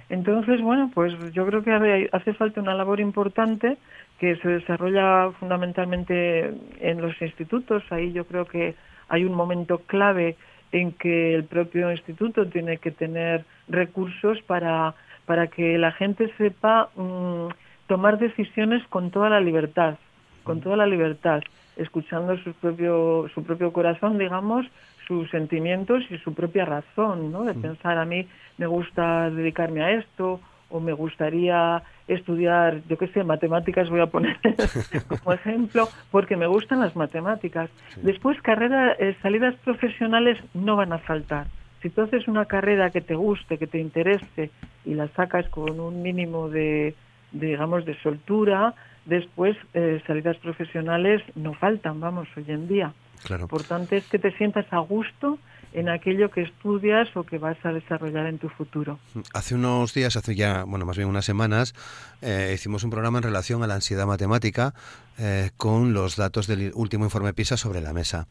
Entonces, 0.10 0.62
bueno, 0.62 0.90
pues 0.96 1.14
yo 1.32 1.46
creo 1.46 1.64
que 1.64 2.10
hace 2.12 2.34
falta 2.34 2.60
una 2.60 2.74
labor 2.74 3.00
importante 3.00 3.78
que 4.20 4.36
se 4.38 4.50
desarrolla 4.50 5.30
fundamentalmente 5.40 6.52
en 6.80 7.02
los 7.02 7.22
institutos. 7.22 7.84
Ahí 7.92 8.14
yo 8.14 8.26
creo 8.26 8.46
que 8.46 8.74
hay 9.10 9.26
un 9.26 9.34
momento 9.34 9.80
clave 9.80 10.36
en 10.72 10.92
que 10.92 11.34
el 11.34 11.46
propio 11.46 11.92
instituto 11.92 12.48
tiene 12.48 12.78
que 12.78 12.92
tener 12.92 13.46
recursos 13.68 14.42
para, 14.44 14.96
para 15.26 15.48
que 15.48 15.78
la 15.78 15.92
gente 15.92 16.32
sepa 16.38 16.90
mm, 16.96 17.48
tomar 17.88 18.20
decisiones 18.20 18.86
con 18.90 19.12
toda 19.12 19.30
la 19.30 19.40
libertad, 19.40 19.98
con 20.44 20.62
toda 20.62 20.76
la 20.76 20.86
libertad, 20.86 21.42
escuchando 21.78 22.38
su 22.38 22.54
propio, 22.54 23.30
su 23.34 23.44
propio 23.44 23.72
corazón, 23.72 24.18
digamos, 24.18 24.66
sus 25.08 25.30
sentimientos 25.30 26.04
y 26.10 26.18
su 26.18 26.34
propia 26.34 26.66
razón, 26.66 27.32
¿no? 27.32 27.44
De 27.44 27.54
pensar 27.54 27.98
a 27.98 28.06
mí 28.06 28.28
me 28.58 28.68
gusta 28.68 29.30
dedicarme 29.30 29.84
a 29.84 29.92
esto 29.92 30.42
o 30.70 30.80
me 30.80 30.94
gustaría 30.94 31.82
estudiar, 32.08 32.82
yo 32.88 32.98
qué 32.98 33.08
sé, 33.08 33.24
matemáticas 33.24 33.90
voy 33.90 34.02
a 34.02 34.08
poner 34.08 34.38
como 35.08 35.34
ejemplo, 35.34 35.90
porque 36.12 36.36
me 36.36 36.48
gustan 36.48 36.80
las 36.80 36.96
matemáticas. 36.96 37.70
Después, 38.02 38.42
carrera, 38.42 38.94
eh, 39.00 39.16
salidas 39.22 39.56
profesionales 39.64 40.38
no 40.54 40.76
van 40.76 40.94
a 40.94 41.00
faltar. 41.00 41.48
Si 41.82 41.90
tú 41.90 42.02
haces 42.02 42.28
una 42.28 42.46
carrera 42.46 42.90
que 42.90 43.02
te 43.02 43.16
guste, 43.16 43.58
que 43.58 43.68
te 43.68 43.80
interese 43.80 44.50
y 44.86 44.94
la 44.96 45.08
sacas 45.10 45.48
con 45.50 45.80
un 45.80 46.02
mínimo 46.02 46.50
de, 46.50 46.96
digamos, 47.32 47.86
de 47.86 47.96
soltura, 48.02 48.74
después 49.06 49.56
eh, 49.74 50.02
salidas 50.08 50.38
profesionales 50.38 51.22
no 51.36 51.54
faltan, 51.54 52.00
vamos, 52.00 52.28
hoy 52.36 52.46
en 52.48 52.68
día. 52.68 52.94
Claro. 53.24 53.42
Lo 53.42 53.46
importante 53.46 53.98
es 53.98 54.08
que 54.08 54.20
te 54.20 54.32
sientas 54.38 54.66
a 54.72 54.80
gusto 54.80 55.40
en 55.78 55.90
aquello 55.90 56.32
que 56.32 56.42
estudias 56.42 57.08
o 57.16 57.24
que 57.24 57.38
vas 57.38 57.58
a 57.64 57.72
desarrollar 57.72 58.26
en 58.26 58.40
tu 58.40 58.50
futuro. 58.50 58.98
Hace 59.36 59.54
unos 59.54 59.94
días, 59.94 60.18
hace 60.18 60.34
ya, 60.34 60.64
bueno, 60.64 60.88
más 60.88 60.98
bien 60.98 61.08
unas 61.08 61.24
semanas, 61.24 61.76
eh, 62.24 62.52
hicimos 62.56 62.84
un 62.84 62.90
programa 62.90 63.20
en 63.20 63.24
relación 63.26 63.62
a 63.62 63.68
la 63.68 63.76
ansiedad 63.76 64.08
matemática 64.08 64.74
eh, 65.20 65.52
con 65.56 65.94
los 65.94 66.18
datos 66.18 66.48
del 66.48 66.72
último 66.74 67.04
informe 67.04 67.32
PISA 67.32 67.58
sobre 67.58 67.82
la 67.82 67.94
mesa. 67.94 68.26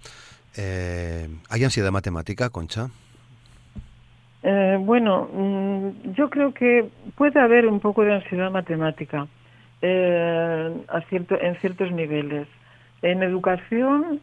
Eh, 0.56 1.28
¿Hay 1.48 1.62
ansiedad 1.62 1.92
matemática, 1.92 2.50
Concha? 2.50 2.88
bueno, 4.78 5.28
mm, 5.32 6.12
yo 6.12 6.30
creo 6.30 6.54
que 6.54 6.88
puede 7.16 7.40
haber 7.40 7.66
un 7.66 7.80
poco 7.80 8.02
de 8.02 8.14
ansiedad 8.14 8.48
matemática 8.50 9.26
a 9.82 11.00
cierto, 11.08 11.40
en 11.40 11.56
ciertos 11.56 11.90
niveles. 11.90 12.46
En 13.02 13.24
educación 13.24 14.20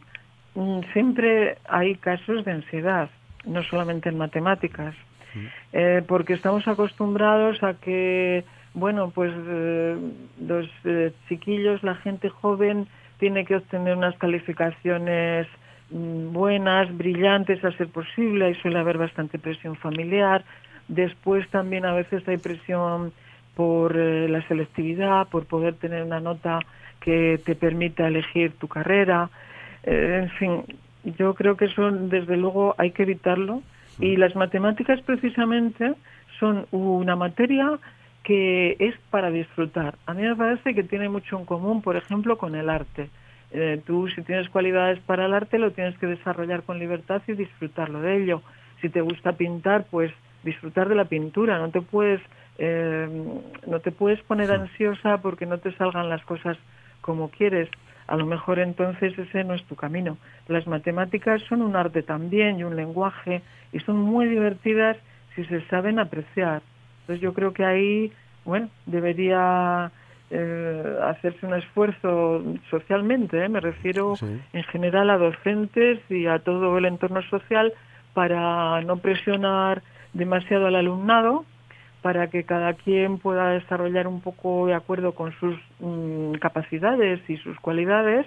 siempre 0.92 1.58
hay 1.68 1.96
casos 1.96 2.44
de 2.44 2.52
ansiedad, 2.52 3.10
no 3.44 3.62
solamente 3.64 4.08
en 4.08 4.18
matemáticas, 4.18 4.94
eh, 5.72 6.02
porque 6.06 6.34
estamos 6.34 6.66
acostumbrados 6.68 7.60
a 7.64 7.74
que, 7.74 8.44
bueno, 8.72 9.10
pues 9.10 9.32
eh, 9.34 9.96
los 10.40 10.68
eh, 10.84 11.12
chiquillos, 11.28 11.82
la 11.82 11.96
gente 11.96 12.28
joven, 12.28 12.86
tiene 13.18 13.44
que 13.44 13.56
obtener 13.56 13.96
unas 13.96 14.16
calificaciones 14.16 15.48
mm, 15.90 16.32
buenas, 16.32 16.96
brillantes 16.96 17.64
a 17.64 17.72
ser 17.72 17.88
posible, 17.88 18.50
y 18.50 18.54
suele 18.54 18.78
haber 18.78 18.98
bastante 18.98 19.38
presión 19.38 19.74
familiar. 19.76 20.44
Después 20.86 21.48
también 21.48 21.84
a 21.84 21.94
veces 21.94 22.26
hay 22.28 22.36
presión 22.36 23.12
por 23.56 23.94
la 23.94 24.46
selectividad, 24.48 25.28
por 25.28 25.46
poder 25.46 25.74
tener 25.74 26.02
una 26.02 26.18
nota 26.18 26.58
que 27.00 27.40
te 27.44 27.54
permita 27.54 28.08
elegir 28.08 28.52
tu 28.58 28.66
carrera. 28.66 29.30
Eh, 29.84 30.20
en 30.22 30.30
fin, 30.30 30.64
yo 31.18 31.34
creo 31.34 31.56
que 31.56 31.66
eso 31.66 31.90
desde 31.90 32.36
luego 32.36 32.74
hay 32.78 32.90
que 32.90 33.02
evitarlo 33.02 33.62
y 34.00 34.16
las 34.16 34.34
matemáticas 34.34 35.00
precisamente 35.02 35.94
son 36.40 36.66
una 36.72 37.14
materia 37.14 37.78
que 38.22 38.76
es 38.78 38.94
para 39.10 39.30
disfrutar. 39.30 39.96
A 40.06 40.14
mí 40.14 40.22
me 40.22 40.34
parece 40.34 40.74
que 40.74 40.82
tiene 40.82 41.08
mucho 41.08 41.38
en 41.38 41.44
común, 41.44 41.82
por 41.82 41.96
ejemplo, 41.96 42.38
con 42.38 42.54
el 42.54 42.70
arte. 42.70 43.10
Eh, 43.52 43.80
tú 43.86 44.08
si 44.08 44.22
tienes 44.22 44.48
cualidades 44.48 44.98
para 45.00 45.26
el 45.26 45.34
arte 45.34 45.58
lo 45.58 45.70
tienes 45.70 45.96
que 45.98 46.06
desarrollar 46.06 46.62
con 46.62 46.78
libertad 46.78 47.22
y 47.28 47.34
disfrutarlo 47.34 48.00
de 48.00 48.22
ello. 48.22 48.42
Si 48.80 48.88
te 48.88 49.00
gusta 49.00 49.32
pintar, 49.32 49.84
pues 49.90 50.10
disfrutar 50.42 50.88
de 50.88 50.94
la 50.94 51.04
pintura. 51.04 51.58
No 51.58 51.70
te 51.70 51.82
puedes 51.82 52.20
eh, 52.58 53.08
no 53.66 53.80
te 53.80 53.90
puedes 53.92 54.20
poner 54.22 54.50
ansiosa 54.50 55.18
porque 55.18 55.46
no 55.46 55.58
te 55.58 55.72
salgan 55.72 56.08
las 56.08 56.24
cosas 56.24 56.56
como 57.04 57.28
quieres 57.28 57.68
a 58.06 58.16
lo 58.16 58.24
mejor 58.24 58.58
entonces 58.58 59.18
ese 59.18 59.44
no 59.44 59.54
es 59.54 59.62
tu 59.64 59.76
camino. 59.76 60.16
Las 60.48 60.66
matemáticas 60.66 61.42
son 61.42 61.60
un 61.60 61.76
arte 61.76 62.02
también 62.02 62.58
y 62.58 62.64
un 62.64 62.76
lenguaje 62.76 63.42
y 63.72 63.80
son 63.80 63.98
muy 63.98 64.26
divertidas 64.26 64.96
si 65.34 65.44
se 65.44 65.60
saben 65.68 65.98
apreciar. 65.98 66.62
Entonces 67.00 67.22
yo 67.22 67.34
creo 67.34 67.52
que 67.52 67.64
ahí, 67.64 68.12
bueno, 68.44 68.68
debería 68.86 69.90
eh, 70.30 70.96
hacerse 71.02 71.46
un 71.46 71.54
esfuerzo 71.54 72.42
socialmente, 72.70 73.44
¿eh? 73.44 73.48
me 73.48 73.60
refiero 73.60 74.14
en 74.52 74.62
general 74.64 75.10
a 75.10 75.18
docentes 75.18 76.00
y 76.10 76.26
a 76.26 76.38
todo 76.38 76.76
el 76.78 76.86
entorno 76.86 77.22
social 77.22 77.72
para 78.14 78.80
no 78.82 78.96
presionar 78.98 79.82
demasiado 80.12 80.66
al 80.66 80.76
alumnado, 80.76 81.44
para 82.04 82.26
que 82.26 82.44
cada 82.44 82.74
quien 82.74 83.16
pueda 83.16 83.48
desarrollar 83.52 84.06
un 84.06 84.20
poco 84.20 84.66
de 84.66 84.74
acuerdo 84.74 85.12
con 85.12 85.32
sus 85.40 85.56
mm, 85.80 86.34
capacidades 86.34 87.18
y 87.30 87.38
sus 87.38 87.58
cualidades 87.60 88.26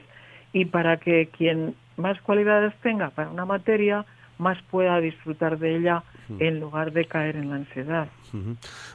y 0.51 0.65
para 0.65 0.98
que 0.98 1.27
quien 1.27 1.75
más 1.96 2.19
cualidades 2.22 2.74
tenga 2.81 3.12
para 3.12 3.29
una 3.29 3.46
materia, 3.46 4.03
más 4.38 4.58
pueda 4.70 5.00
disfrutar 5.00 5.58
de 5.60 5.77
ella 5.77 6.03
en 6.39 6.60
lugar 6.60 6.91
de 6.91 7.06
caer 7.06 7.38
en 7.38 7.50
la 7.50 7.56
ansiedad. 7.56 8.10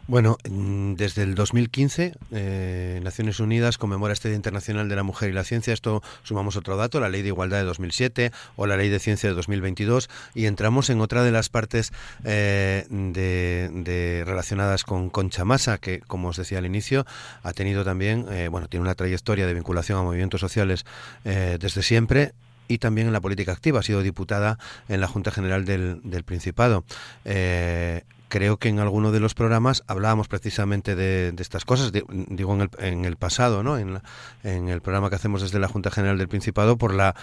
Bueno, 0.06 0.36
mm, 0.48 0.94
desde 0.94 1.22
el 1.22 1.34
2015 1.34 2.14
eh, 2.30 3.00
Naciones 3.02 3.40
Unidas 3.40 3.78
conmemora 3.78 4.12
este 4.12 4.28
Día 4.28 4.36
Internacional 4.36 4.88
de 4.88 4.96
la 4.96 5.02
Mujer 5.02 5.30
y 5.30 5.32
la 5.32 5.44
Ciencia. 5.44 5.72
Esto 5.72 6.02
sumamos 6.22 6.56
otro 6.56 6.76
dato, 6.76 7.00
la 7.00 7.08
Ley 7.08 7.22
de 7.22 7.28
Igualdad 7.28 7.58
de 7.58 7.64
2007 7.64 8.32
o 8.56 8.66
la 8.66 8.76
Ley 8.76 8.90
de 8.90 8.98
Ciencia 8.98 9.28
de 9.30 9.34
2022 9.34 10.10
y 10.34 10.46
entramos 10.46 10.90
en 10.90 11.00
otra 11.00 11.22
de 11.22 11.32
las 11.32 11.48
partes 11.48 11.92
eh, 12.24 12.84
de, 12.90 14.22
relacionadas 14.26 14.84
con 14.84 15.08
Concha 15.08 15.44
Masa, 15.44 15.78
que 15.78 16.00
como 16.00 16.28
os 16.28 16.36
decía 16.36 16.58
al 16.58 16.66
inicio 16.66 17.06
ha 17.42 17.52
tenido 17.52 17.84
también, 17.84 18.26
eh, 18.30 18.48
bueno, 18.48 18.68
tiene 18.68 18.82
una 18.82 18.94
trayectoria 18.94 19.46
de 19.46 19.54
vinculación 19.54 19.98
a 19.98 20.02
movimientos 20.02 20.40
sociales 20.40 20.84
desde 21.24 21.82
siempre 21.82 22.32
y 22.68 22.78
también 22.78 23.06
en 23.06 23.12
la 23.12 23.20
política 23.20 23.52
activa. 23.52 23.80
Ha 23.80 23.82
sido 23.82 24.02
diputada 24.02 24.58
en 24.88 25.00
la 25.00 25.08
Junta 25.08 25.30
General 25.30 25.64
del, 25.64 26.24
Principado. 26.24 26.84
Eh, 27.24 28.02
creo 28.28 28.56
que 28.56 28.68
en 28.68 28.78
alguno 28.78 29.12
de 29.12 29.20
los 29.20 29.34
programas 29.34 29.82
hablábamos 29.86 30.28
precisamente 30.28 30.94
de, 30.94 31.34
estas 31.38 31.64
cosas, 31.64 31.92
digo 31.92 32.54
en 32.54 32.62
el, 32.62 32.70
en 32.78 33.04
el, 33.04 33.16
pasado, 33.16 33.62
¿no? 33.62 33.76
En, 33.76 34.00
en, 34.42 34.68
el 34.68 34.80
programa 34.80 35.10
que 35.10 35.16
hacemos 35.16 35.42
desde 35.42 35.58
la 35.58 35.68
Junta 35.68 35.90
General 35.90 36.16
del 36.16 36.28
Principado, 36.28 36.76
por 36.76 36.94
la 36.94 37.14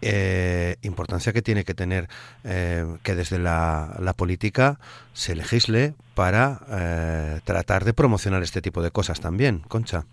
eh, 0.00 0.76
importancia 0.82 1.32
que 1.32 1.42
tiene 1.42 1.64
que 1.64 1.74
tener 1.74 2.08
eh, 2.44 2.86
que 3.02 3.14
desde 3.14 3.38
la, 3.38 3.96
la, 4.00 4.12
política 4.14 4.78
se 5.12 5.34
legisle 5.34 5.94
para 6.14 7.40
tratar 7.44 7.84
de 7.84 7.92
promocionar 7.92 8.42
este 8.42 8.60
tipo 8.60 8.82
de 8.82 8.90
cosas 8.90 9.20
también, 9.20 9.60
Concha. 9.60 10.04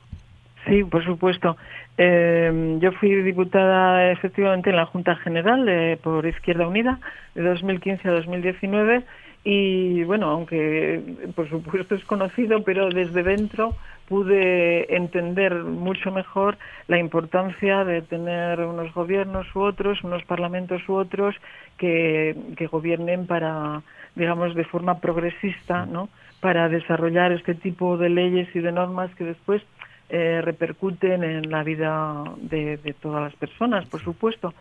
Sí, 0.67 0.83
por 0.83 1.03
supuesto. 1.03 1.57
Eh, 1.97 2.77
yo 2.79 2.91
fui 2.93 3.13
diputada 3.15 4.11
efectivamente 4.11 4.69
en 4.69 4.75
la 4.77 4.85
Junta 4.85 5.15
General 5.15 5.97
por 6.03 6.25
Izquierda 6.25 6.67
Unida 6.67 6.99
de 7.35 7.43
2015 7.43 8.07
a 8.07 8.11
2019 8.11 9.03
y 9.47 10.03
bueno, 10.05 10.31
aunque 10.31 11.01
por 11.35 11.47
supuesto 11.47 11.93
es 11.93 12.03
conocido, 12.05 12.63
pero 12.63 12.89
desde 12.89 13.21
dentro 13.21 13.75
pude 14.07 14.95
entender 14.95 15.53
mucho 15.55 16.11
mejor 16.11 16.57
la 16.87 16.97
importancia 16.97 17.85
de 17.85 18.01
tener 18.01 18.59
unos 18.61 18.91
gobiernos 18.93 19.45
u 19.55 19.61
otros, 19.61 20.03
unos 20.03 20.23
parlamentos 20.23 20.81
u 20.89 20.95
otros 20.95 21.35
que, 21.77 22.35
que 22.57 22.65
gobiernen 22.65 23.27
para, 23.27 23.83
digamos, 24.15 24.55
de 24.55 24.65
forma 24.65 24.99
progresista, 24.99 25.85
¿no? 25.85 26.09
Para 26.39 26.67
desarrollar 26.67 27.31
este 27.31 27.53
tipo 27.53 27.97
de 27.97 28.09
leyes 28.09 28.47
y 28.55 28.59
de 28.59 28.71
normas 28.71 29.13
que 29.13 29.25
después 29.25 29.61
eh, 30.09 30.41
repercuten 30.43 31.23
en 31.23 31.49
la 31.49 31.63
vida 31.63 32.23
de, 32.37 32.77
todas 33.01 33.23
las 33.23 33.35
personas, 33.35 33.85
por 33.87 34.01
supuesto. 34.01 34.53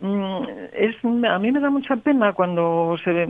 Mm, 0.00 0.44
es, 0.74 0.96
a 1.04 1.38
mí 1.38 1.50
me 1.50 1.60
da 1.60 1.70
mucha 1.70 1.96
pena 1.96 2.32
cuando 2.34 2.96
se 3.02 3.26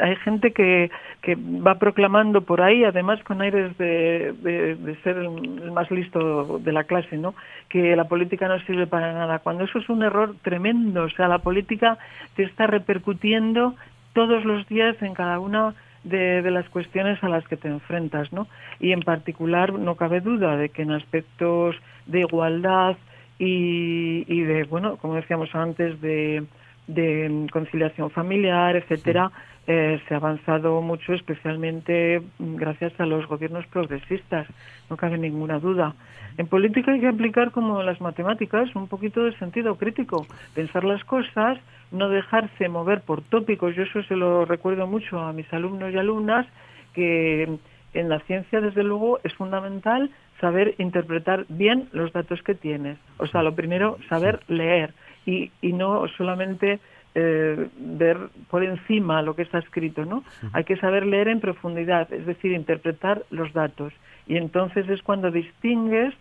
hay 0.00 0.16
gente 0.16 0.52
que, 0.52 0.90
que 1.20 1.34
va 1.36 1.76
proclamando 1.76 2.42
por 2.42 2.62
ahí, 2.62 2.84
además 2.84 3.22
con 3.24 3.40
aires 3.40 3.76
de, 3.78 4.32
de, 4.40 4.96
ser 5.02 5.16
el, 5.16 5.72
más 5.72 5.90
listo 5.90 6.58
de 6.58 6.72
la 6.72 6.84
clase, 6.84 7.16
¿no? 7.16 7.34
que 7.68 7.96
la 7.96 8.04
política 8.04 8.46
no 8.46 8.60
sirve 8.60 8.86
para 8.86 9.12
nada, 9.12 9.40
cuando 9.40 9.64
eso 9.64 9.78
es 9.78 9.88
un 9.88 10.02
error 10.02 10.34
tremendo. 10.42 11.04
O 11.04 11.10
sea, 11.10 11.26
la 11.26 11.38
política 11.38 11.98
te 12.36 12.44
está 12.44 12.66
repercutiendo 12.66 13.74
todos 14.12 14.44
los 14.44 14.66
días 14.68 15.00
en 15.02 15.14
cada 15.14 15.40
una 15.40 15.74
de, 16.04 16.50
las 16.50 16.68
cuestiones 16.68 17.22
a 17.22 17.28
las 17.28 17.46
que 17.46 17.56
te 17.56 17.68
enfrentas, 17.68 18.32
¿no? 18.32 18.46
Y 18.78 18.92
en 18.92 19.00
particular 19.00 19.72
no 19.72 19.96
cabe 19.96 20.20
duda 20.20 20.56
de 20.56 20.70
que 20.70 20.82
en 20.82 20.92
aspectos 20.92 21.76
de 22.06 22.20
igualdad 22.20 22.96
y, 23.38 24.24
y 24.26 24.40
de, 24.42 24.64
bueno, 24.64 24.96
como 24.96 25.14
decíamos 25.14 25.54
antes, 25.54 26.00
de, 26.00 26.44
de 26.86 27.46
conciliación 27.52 28.10
familiar, 28.10 28.76
etcétera, 28.76 29.30
eh, 29.72 30.00
se 30.08 30.14
ha 30.14 30.16
avanzado 30.16 30.82
mucho, 30.82 31.12
especialmente 31.12 32.20
gracias 32.40 32.92
a 32.98 33.06
los 33.06 33.24
gobiernos 33.28 33.64
progresistas, 33.68 34.48
no 34.90 34.96
cabe 34.96 35.16
ninguna 35.16 35.60
duda. 35.60 35.94
En 36.38 36.48
política 36.48 36.90
hay 36.90 36.98
que 36.98 37.06
aplicar, 37.06 37.52
como 37.52 37.80
las 37.84 38.00
matemáticas, 38.00 38.74
un 38.74 38.88
poquito 38.88 39.22
de 39.22 39.38
sentido 39.38 39.76
crítico, 39.76 40.26
pensar 40.56 40.82
las 40.82 41.04
cosas, 41.04 41.56
no 41.92 42.08
dejarse 42.08 42.68
mover 42.68 43.02
por 43.02 43.22
tópicos. 43.22 43.76
Yo 43.76 43.84
eso 43.84 44.02
se 44.02 44.16
lo 44.16 44.44
recuerdo 44.44 44.88
mucho 44.88 45.20
a 45.20 45.32
mis 45.32 45.52
alumnos 45.52 45.92
y 45.94 45.98
alumnas, 45.98 46.48
que 46.92 47.48
en 47.94 48.08
la 48.08 48.18
ciencia, 48.20 48.60
desde 48.60 48.82
luego, 48.82 49.20
es 49.22 49.32
fundamental 49.34 50.10
saber 50.40 50.74
interpretar 50.78 51.44
bien 51.48 51.88
los 51.92 52.12
datos 52.12 52.42
que 52.42 52.56
tienes. 52.56 52.98
O 53.18 53.28
sea, 53.28 53.44
lo 53.44 53.54
primero, 53.54 53.98
saber 54.08 54.40
leer 54.48 54.94
y, 55.26 55.52
y 55.62 55.72
no 55.74 56.08
solamente 56.16 56.80
eh, 57.14 57.68
ver 57.76 58.18
por 58.48 58.62
encima 58.62 59.22
lo 59.22 59.34
que 59.34 59.42
está 59.42 59.58
escrito, 59.58 60.04
¿no? 60.04 60.22
Hay 60.52 60.64
que 60.64 60.76
saber 60.76 61.06
leer 61.06 61.28
en 61.28 61.40
profundidad, 61.40 62.12
es 62.12 62.26
decir, 62.26 62.52
interpretar 62.52 63.24
los 63.30 63.52
datos. 63.52 63.92
Y 64.26 64.36
entonces 64.36 64.88
es 64.88 65.02
cuando 65.02 65.30
distingues 65.30 66.14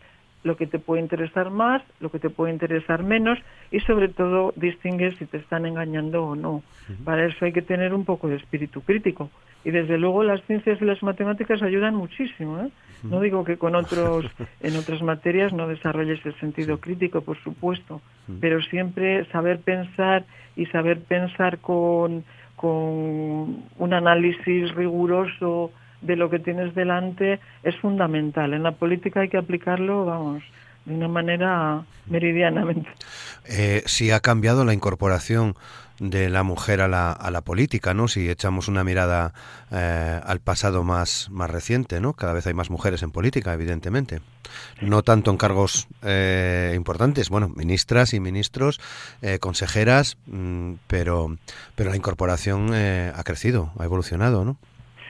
lo 0.43 0.55
que 0.55 0.67
te 0.67 0.79
puede 0.79 1.01
interesar 1.01 1.49
más, 1.49 1.83
lo 1.99 2.09
que 2.09 2.19
te 2.19 2.29
puede 2.29 2.53
interesar 2.53 3.03
menos 3.03 3.37
y 3.71 3.79
sobre 3.81 4.07
todo 4.07 4.53
distingues 4.55 5.15
si 5.17 5.25
te 5.25 5.37
están 5.37 5.65
engañando 5.65 6.23
o 6.23 6.35
no. 6.35 6.63
Para 7.03 7.25
eso 7.25 7.45
hay 7.45 7.51
que 7.51 7.61
tener 7.61 7.93
un 7.93 8.05
poco 8.05 8.27
de 8.27 8.37
espíritu 8.37 8.81
crítico. 8.81 9.29
Y 9.65 9.71
desde 9.71 9.97
luego 9.97 10.23
las 10.23 10.41
ciencias 10.45 10.81
y 10.81 10.85
las 10.85 11.03
matemáticas 11.03 11.61
ayudan 11.61 11.95
muchísimo. 11.95 12.59
¿eh? 12.61 12.69
No 13.03 13.21
digo 13.21 13.43
que 13.43 13.57
con 13.57 13.75
otros, 13.75 14.25
en 14.61 14.75
otras 14.75 15.01
materias 15.01 15.53
no 15.53 15.67
desarrolles 15.67 16.25
el 16.25 16.37
sentido 16.39 16.79
crítico, 16.79 17.21
por 17.21 17.37
supuesto, 17.43 18.01
pero 18.39 18.61
siempre 18.61 19.25
saber 19.25 19.59
pensar 19.59 20.25
y 20.55 20.65
saber 20.67 21.01
pensar 21.01 21.59
con, 21.59 22.23
con 22.55 23.63
un 23.77 23.93
análisis 23.93 24.73
riguroso 24.75 25.71
de 26.01 26.15
lo 26.15 26.29
que 26.29 26.39
tienes 26.39 26.75
delante 26.75 27.39
es 27.63 27.75
fundamental. 27.77 28.53
En 28.53 28.63
la 28.63 28.73
política 28.73 29.21
hay 29.21 29.29
que 29.29 29.37
aplicarlo, 29.37 30.05
vamos, 30.05 30.43
de 30.89 30.95
una 30.95 31.07
manera 31.07 31.83
meridianamente. 32.07 32.89
Eh, 33.45 33.83
si 33.85 34.11
ha 34.11 34.19
cambiado 34.19 34.65
la 34.65 34.73
incorporación 34.73 35.55
de 35.99 36.29
la 36.29 36.43
mujer 36.43 36.81
a 36.81 36.87
la, 36.87 37.11
a 37.11 37.29
la 37.29 37.41
política, 37.41 37.93
¿no? 37.93 38.07
Si 38.07 38.29
echamos 38.29 38.67
una 38.67 38.83
mirada 38.83 39.33
eh, 39.71 40.19
al 40.23 40.39
pasado 40.39 40.83
más, 40.83 41.29
más 41.29 41.49
reciente, 41.49 41.99
¿no? 41.99 42.13
Cada 42.13 42.33
vez 42.33 42.47
hay 42.47 42.53
más 42.53 42.69
mujeres 42.69 43.03
en 43.03 43.11
política, 43.11 43.53
evidentemente. 43.53 44.21
No 44.81 45.03
tanto 45.03 45.29
en 45.29 45.37
cargos 45.37 45.87
eh, 46.01 46.73
importantes, 46.75 47.29
bueno, 47.29 47.49
ministras 47.49 48.13
y 48.13 48.19
ministros, 48.19 48.79
consejeras, 49.39 50.17
mm, 50.25 50.73
pero, 50.87 51.37
pero 51.75 51.89
la 51.91 51.97
incorporación 51.97 52.73
ha 52.73 53.23
crecido, 53.23 53.73
ha 53.77 53.83
evolucionado, 53.83 54.43
¿no? 54.45 54.57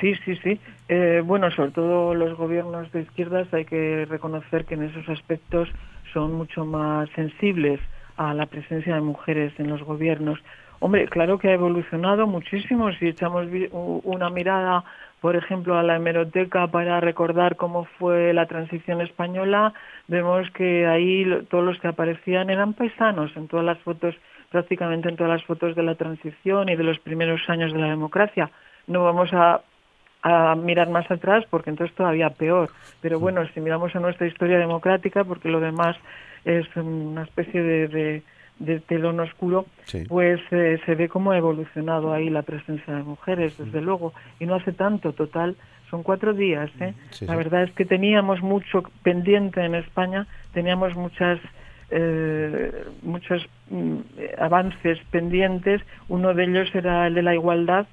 Sí, 0.02 0.14
sí, 0.26 0.36
sí. 0.44 0.60
Eh, 0.92 1.22
bueno, 1.24 1.52
sobre 1.52 1.70
todo 1.70 2.16
los 2.16 2.36
gobiernos 2.36 2.92
de 2.92 3.02
izquierdas 3.02 3.48
hay 3.54 3.66
que 3.66 4.08
reconocer 4.10 4.66
que 4.66 4.74
en 4.74 4.84
esos 4.84 5.08
aspectos 5.08 5.70
son 6.14 6.34
mucho 6.34 6.66
más 6.66 7.08
sensibles 7.12 7.80
a 8.18 8.34
la 8.34 8.48
presencia 8.48 8.96
de 8.96 9.02
mujeres 9.02 9.54
en 9.60 9.70
los 9.70 9.84
gobiernos. 9.84 10.40
Hombre, 10.80 11.08
claro 11.08 11.38
que 11.38 11.50
ha 11.50 11.54
evolucionado 11.54 12.26
muchísimo. 12.26 12.92
Si 12.94 13.08
echamos 13.08 13.46
una 13.72 14.32
mirada, 14.32 14.84
por 15.22 15.36
ejemplo, 15.36 15.78
a 15.78 15.84
la 15.84 15.98
hemeroteca 15.98 16.66
para 16.68 17.00
recordar 17.00 17.56
cómo 17.56 17.86
fue 18.00 18.34
la 18.34 18.48
transición 18.48 19.02
española, 19.02 19.74
vemos 20.08 20.50
que 20.52 20.88
ahí 20.88 21.24
todos 21.52 21.64
los 21.64 21.80
que 21.80 21.90
aparecían 21.90 22.50
eran 22.50 22.74
paisanos 22.74 23.32
en 23.38 23.48
todas 23.48 23.66
las 23.66 23.78
fotos, 23.80 24.16
prácticamente 24.50 25.08
en 25.08 25.18
todas 25.18 25.34
las 25.34 25.44
fotos 25.46 25.76
de 25.76 25.84
la 25.84 25.94
transición 25.94 26.68
y 26.68 26.76
de 26.76 26.84
los 26.84 26.98
primeros 26.98 27.48
años 27.48 27.72
de 27.74 27.80
la 27.80 27.90
democracia. 27.90 28.50
No 28.88 29.04
vamos 29.04 29.30
a 29.34 29.62
a 30.22 30.56
mirar 30.56 30.90
más 30.90 31.10
atrás 31.10 31.46
porque 31.50 31.70
entonces 31.70 31.96
todavía 31.96 32.30
peor. 32.30 32.70
Pero 33.02 33.20
bueno, 33.20 33.48
si 33.54 33.62
miramos 33.62 33.96
a 33.96 34.00
nuestra 34.00 34.28
historia 34.28 34.58
democrática, 34.58 35.24
porque 35.24 35.50
lo 35.50 35.60
demás 35.60 35.96
es 36.46 36.66
una 36.76 37.24
especie 37.24 37.62
de, 37.62 38.24
de, 38.60 38.80
telón 38.82 39.20
oscuro, 39.20 39.66
pues 40.08 40.40
eh, 40.52 40.80
se 40.86 40.96
ve 40.96 41.08
cómo 41.08 41.32
ha 41.32 41.38
evolucionado 41.38 42.14
ahí 42.14 42.30
la 42.30 42.42
presencia 42.42 42.94
de 42.94 43.04
mujeres, 43.04 43.58
desde 43.58 43.82
luego, 43.82 44.14
y 44.40 44.46
no 44.46 44.56
hace 44.56 44.74
tanto, 44.74 45.14
total, 45.14 45.56
son 45.90 46.04
cuatro 46.04 46.34
días. 46.34 46.70
¿eh? 46.80 46.94
la 47.22 47.36
verdad 47.36 47.64
es 47.64 47.72
que 47.72 47.86
teníamos 47.86 48.42
mucho 48.42 48.84
pendiente 49.04 49.64
en 49.64 49.76
España, 49.76 50.28
teníamos 50.54 50.96
muchas 50.96 51.40
eh, 51.92 52.86
muchos 53.02 53.48
mm, 53.70 53.98
avances 54.38 55.00
pendientes, 55.10 55.82
uno 56.08 56.34
de 56.36 56.44
ellos 56.44 56.70
era 56.76 57.08
el 57.08 57.16
de 57.16 57.24
la 57.24 57.34
igualdad, 57.34 57.88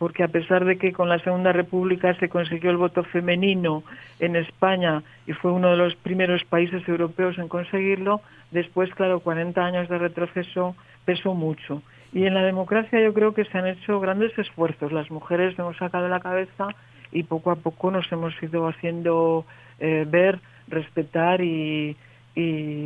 porque 0.00 0.24
a 0.24 0.28
pesar 0.28 0.64
de 0.64 0.78
que 0.78 0.94
con 0.94 1.10
la 1.10 1.18
Segunda 1.18 1.52
República 1.52 2.14
se 2.14 2.30
consiguió 2.30 2.70
el 2.70 2.78
voto 2.78 3.04
femenino 3.04 3.84
en 4.18 4.34
España 4.34 5.02
y 5.26 5.34
fue 5.34 5.52
uno 5.52 5.72
de 5.72 5.76
los 5.76 5.94
primeros 5.94 6.42
países 6.44 6.88
europeos 6.88 7.36
en 7.36 7.48
conseguirlo, 7.48 8.22
después, 8.50 8.88
claro, 8.94 9.20
40 9.20 9.62
años 9.62 9.90
de 9.90 9.98
retroceso 9.98 10.74
pesó 11.04 11.34
mucho. 11.34 11.82
Y 12.14 12.24
en 12.24 12.32
la 12.32 12.42
democracia 12.42 12.98
yo 12.98 13.12
creo 13.12 13.34
que 13.34 13.44
se 13.44 13.58
han 13.58 13.66
hecho 13.66 14.00
grandes 14.00 14.36
esfuerzos. 14.38 14.90
Las 14.90 15.10
mujeres 15.10 15.58
hemos 15.58 15.76
sacado 15.76 16.08
la 16.08 16.20
cabeza 16.20 16.68
y 17.12 17.24
poco 17.24 17.50
a 17.50 17.56
poco 17.56 17.90
nos 17.90 18.10
hemos 18.10 18.32
ido 18.42 18.68
haciendo 18.68 19.44
eh, 19.80 20.06
ver, 20.08 20.40
respetar 20.66 21.42
y, 21.42 21.94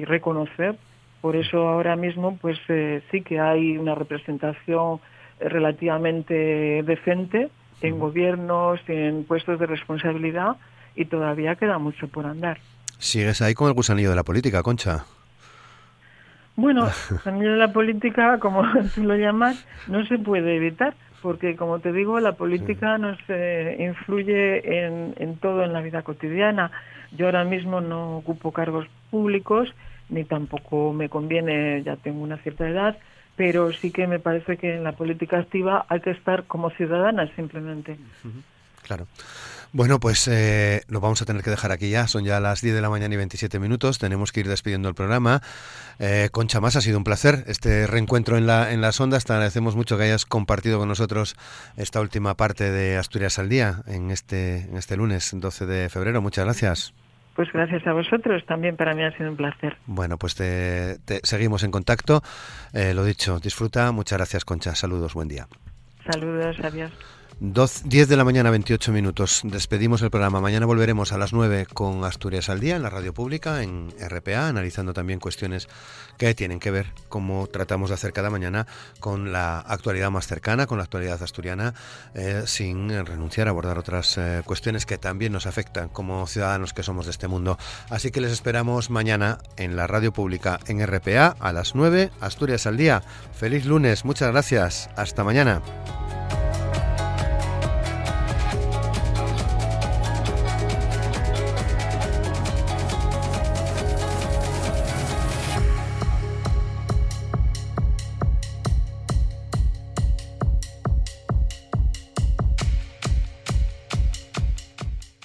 reconocer. 0.07 0.75
Por 1.21 1.37
eso 1.37 1.69
ahora 1.69 1.95
mismo 1.95 2.37
pues 2.39 2.59
eh, 2.67 3.03
sí 3.13 3.23
que 3.23 3.39
hay 3.39 3.79
una 3.79 3.95
representación 3.95 4.99
relativamente 5.41 6.83
decente 6.83 7.51
en 7.81 7.99
gobiernos, 7.99 8.81
en 8.89 9.25
puestos 9.25 9.59
de 9.59 9.67
responsabilidad 9.67 10.57
y 10.97 11.05
todavía 11.07 11.57
queda 11.57 11.79
mucho 11.79 12.09
por 12.09 12.27
andar. 12.27 12.59
¿Sigues 12.99 13.43
ahí 13.43 13.55
con 13.55 13.69
el 13.69 13.75
gusanillo 13.75 14.11
de 14.11 14.17
la 14.17 14.23
política, 14.23 14.63
Concha? 14.63 15.05
Bueno, 16.57 16.89
gusanillo 17.11 17.53
de 17.53 17.59
la 17.59 17.73
política, 17.73 18.39
como 18.39 18.63
tú 18.95 19.03
lo 19.03 19.17
llamas, 19.17 19.67
no 19.89 20.05
se 20.07 20.19
puede 20.19 20.57
evitar, 20.57 20.95
porque 21.21 21.57
como 21.57 21.81
te 21.81 21.93
digo, 21.93 22.21
la 22.21 22.33
política 22.33 22.99
nos 22.99 23.19
influye 23.79 24.85
en, 24.85 25.15
en 25.19 25.37
todo 25.37 25.65
en 25.65 25.73
la 25.73 25.81
vida 25.81 26.03
cotidiana. 26.03 26.71
Yo 27.13 27.27
ahora 27.27 27.45
mismo 27.45 27.81
no 27.81 28.19
ocupo 28.19 28.53
cargos 28.53 28.87
públicos, 29.11 29.73
ni 30.09 30.25
tampoco 30.25 30.93
me 30.93 31.09
conviene, 31.09 31.83
ya 31.83 31.97
tengo 31.97 32.23
una 32.23 32.37
cierta 32.39 32.69
edad, 32.69 32.97
pero 33.37 33.73
sí 33.73 33.91
que 33.91 34.07
me 34.07 34.19
parece 34.19 34.57
que 34.57 34.75
en 34.75 34.85
la 34.85 34.93
política 34.93 35.39
activa 35.39 35.87
hay 35.89 36.01
que 36.01 36.11
estar 36.11 36.45
como 36.45 36.71
ciudadana 36.71 37.31
simplemente. 37.35 37.97
Claro. 38.83 39.07
Bueno, 39.73 39.99
pues 39.99 40.29
eh, 40.29 40.83
lo 40.87 41.01
vamos 41.01 41.21
a 41.21 41.25
tener 41.25 41.43
que 41.43 41.51
dejar 41.51 41.73
aquí 41.73 41.91
ya. 41.91 42.07
Son 42.07 42.25
ya 42.25 42.39
las 42.39 42.61
10 42.61 42.77
de 42.77 42.81
la 42.81 42.91
mañana 42.91 43.13
y 43.13 43.17
27 43.17 43.59
minutos. 43.59 43.99
Tenemos 43.99 44.31
que 44.31 44.39
ir 44.39 44.49
despidiendo 44.49 44.89
el 44.89 44.95
programa. 44.95 45.43
Eh, 45.99 46.29
Concha 46.31 46.61
Más, 46.61 46.77
ha 46.77 46.81
sido 46.81 46.97
un 46.97 47.03
placer 47.03 47.43
este 47.49 47.89
reencuentro 47.89 48.37
en, 48.37 48.47
la, 48.47 48.73
en 48.73 48.81
las 48.81 49.01
ondas. 49.01 49.25
Te 49.25 49.33
agradecemos 49.33 49.75
mucho 49.75 49.99
que 49.99 50.05
hayas 50.05 50.27
compartido 50.27 50.79
con 50.79 50.87
nosotros 50.87 51.35
esta 51.77 52.01
última 52.01 52.37
parte 52.37 52.71
de 52.71 52.97
Asturias 52.97 53.41
al 53.41 53.49
Día 53.49 53.83
en 53.87 54.13
este, 54.13 54.61
en 54.61 54.77
este 54.77 54.97
lunes 54.97 55.31
12 55.35 55.67
de 55.67 55.89
febrero. 55.89 56.23
Muchas 56.23 56.45
gracias. 56.45 56.95
Pues 57.35 57.49
gracias 57.53 57.85
a 57.87 57.93
vosotros, 57.93 58.45
también 58.47 58.77
para 58.77 58.95
mí 58.95 59.03
ha 59.03 59.17
sido 59.17 59.31
un 59.31 59.37
placer. 59.37 59.77
Bueno, 59.87 60.19
pues 60.19 60.37
te, 60.37 60.99
seguimos 61.25 61.65
en 61.65 61.73
contacto. 61.73 62.23
Eh, 62.73 62.95
lo 62.95 63.05
dicho, 63.05 63.41
disfruta. 63.41 63.91
Muchas 63.91 64.19
gracias, 64.19 64.45
Concha. 64.45 64.75
Saludos, 64.75 65.15
buen 65.15 65.29
día. 65.29 65.49
Saludos, 66.11 66.57
adiós. 66.63 66.93
10 67.41 68.09
de 68.09 68.17
la 68.17 68.25
mañana, 68.25 68.51
28 68.51 68.93
minutos. 68.93 69.41
Despedimos 69.45 70.03
el 70.03 70.11
programa. 70.11 70.41
Mañana 70.41 70.67
volveremos 70.67 71.13
a 71.13 71.19
las 71.19 71.33
9 71.33 71.67
con 71.73 72.05
Asturias 72.05 72.49
al 72.49 72.61
Día 72.61 72.77
en 72.77 72.83
la 72.83 72.91
radio 72.91 73.13
pública, 73.13 73.63
en 73.63 73.93
RPA, 73.99 74.49
analizando 74.49 74.93
también 74.95 75.19
cuestiones 75.19 75.69
que 76.17 76.33
tienen 76.35 76.61
que 76.61 76.71
ver, 76.71 76.93
como 77.09 77.49
tratamos 77.49 77.91
de 77.91 77.95
hacer 77.95 78.13
cada 78.13 78.31
mañana, 78.31 78.67
con 79.01 79.33
la 79.33 79.59
actualidad 79.59 80.11
más 80.11 80.29
cercana, 80.29 80.67
con 80.67 80.79
la 80.79 80.85
actualidad 80.85 81.21
asturiana, 81.23 81.75
eh, 82.15 82.45
sin 82.47 82.89
renunciar 83.05 83.49
a 83.49 83.51
abordar 83.51 83.79
otras 83.79 84.17
eh, 84.17 84.43
cuestiones 84.45 84.87
que 84.87 84.97
también 84.97 85.33
nos 85.33 85.47
afectan 85.47 85.89
como 85.89 86.27
ciudadanos 86.29 86.73
que 86.73 86.85
somos 86.85 87.07
de 87.07 87.11
este 87.11 87.27
mundo. 87.27 87.59
Así 87.91 88.13
que 88.13 88.21
les 88.21 88.31
esperamos 88.31 88.91
mañana 88.91 89.39
en 89.57 89.75
la 89.75 89.89
radio 89.89 90.13
pública, 90.13 90.61
en 90.67 90.87
RPA, 90.87 91.37
a 91.41 91.53
las 91.53 91.75
9, 91.75 92.11
Asturias 92.21 92.67
al 92.67 92.77
Día. 92.77 93.03
Feliz 93.33 93.65
lunes, 93.65 94.05
muchas 94.05 94.31
gracias. 94.31 94.89
Hasta 94.97 95.25
mañana. 95.25 95.63